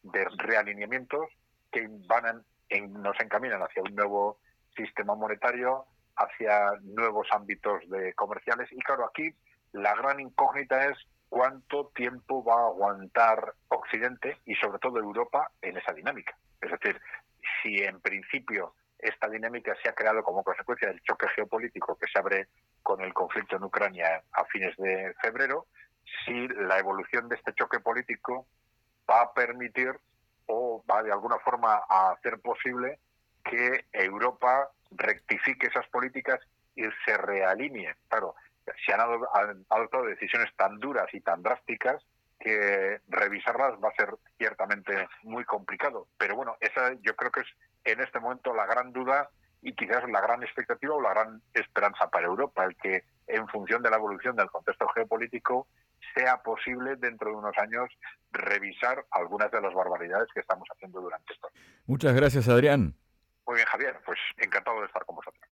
de 0.02 0.24
realineamientos 0.38 1.28
que 1.70 1.86
van 2.06 2.42
nos 2.88 3.18
encaminan 3.20 3.62
hacia 3.62 3.82
un 3.82 3.94
nuevo 3.94 4.38
sistema 4.76 5.14
monetario, 5.14 5.86
hacia 6.16 6.72
nuevos 6.82 7.28
ámbitos 7.32 7.88
de 7.88 8.14
comerciales. 8.14 8.70
Y 8.72 8.78
claro, 8.80 9.04
aquí 9.04 9.30
la 9.72 9.94
gran 9.94 10.20
incógnita 10.20 10.86
es 10.86 10.98
cuánto 11.28 11.88
tiempo 11.94 12.44
va 12.44 12.54
a 12.54 12.66
aguantar 12.68 13.54
Occidente 13.68 14.38
y 14.44 14.54
sobre 14.56 14.78
todo 14.78 14.98
Europa 14.98 15.50
en 15.62 15.76
esa 15.76 15.92
dinámica. 15.92 16.36
Es 16.60 16.70
decir, 16.70 17.00
si 17.62 17.82
en 17.82 18.00
principio 18.00 18.74
esta 18.98 19.28
dinámica 19.28 19.74
se 19.82 19.88
ha 19.88 19.94
creado 19.94 20.22
como 20.22 20.42
consecuencia 20.42 20.88
del 20.88 21.02
choque 21.02 21.28
geopolítico 21.34 21.96
que 21.96 22.10
se 22.10 22.18
abre 22.18 22.48
con 22.82 23.00
el 23.02 23.12
conflicto 23.12 23.56
en 23.56 23.64
Ucrania 23.64 24.22
a 24.32 24.44
fines 24.46 24.74
de 24.76 25.14
febrero, 25.20 25.66
si 26.24 26.48
la 26.48 26.78
evolución 26.78 27.28
de 27.28 27.36
este 27.36 27.52
choque 27.54 27.80
político 27.80 28.46
va 29.08 29.22
a 29.22 29.34
permitir 29.34 29.98
o 30.46 30.84
va 30.90 31.02
de 31.02 31.12
alguna 31.12 31.38
forma 31.38 31.82
a 31.88 32.12
hacer 32.12 32.38
posible 32.40 32.98
que 33.44 33.86
Europa 33.92 34.70
rectifique 34.90 35.66
esas 35.66 35.86
políticas 35.88 36.40
y 36.74 36.84
se 37.04 37.16
realinee. 37.16 37.94
Claro, 38.08 38.34
se 38.84 38.92
han 38.92 39.00
adoptado 39.00 40.04
decisiones 40.04 40.54
tan 40.56 40.78
duras 40.78 41.06
y 41.12 41.20
tan 41.20 41.42
drásticas 41.42 42.04
que 42.38 43.00
revisarlas 43.08 43.72
va 43.82 43.88
a 43.88 43.94
ser 43.94 44.14
ciertamente 44.38 45.08
muy 45.22 45.44
complicado. 45.44 46.06
Pero 46.18 46.36
bueno, 46.36 46.56
esa 46.60 46.92
yo 47.00 47.16
creo 47.16 47.30
que 47.30 47.40
es 47.40 47.46
en 47.84 48.00
este 48.00 48.20
momento 48.20 48.54
la 48.54 48.66
gran 48.66 48.92
duda 48.92 49.30
y 49.62 49.72
quizás 49.72 50.08
la 50.10 50.20
gran 50.20 50.42
expectativa 50.42 50.94
o 50.94 51.00
la 51.00 51.10
gran 51.10 51.42
esperanza 51.54 52.08
para 52.08 52.26
Europa, 52.26 52.64
el 52.64 52.76
que 52.76 53.04
en 53.26 53.48
función 53.48 53.82
de 53.82 53.90
la 53.90 53.96
evolución 53.96 54.36
del 54.36 54.50
contexto 54.50 54.86
geopolítico 54.88 55.66
sea 56.16 56.38
posible 56.42 56.96
dentro 56.96 57.30
de 57.30 57.36
unos 57.36 57.56
años 57.58 57.90
revisar 58.32 59.04
algunas 59.10 59.50
de 59.50 59.60
las 59.60 59.74
barbaridades 59.74 60.28
que 60.32 60.40
estamos 60.40 60.66
haciendo 60.72 61.00
durante 61.00 61.32
esto. 61.32 61.48
Muchas 61.86 62.14
gracias, 62.14 62.48
Adrián. 62.48 62.94
Muy 63.46 63.56
bien, 63.56 63.66
Javier, 63.66 64.00
pues 64.04 64.18
encantado 64.38 64.80
de 64.80 64.86
estar 64.86 65.04
con 65.04 65.16
vosotros. 65.16 65.46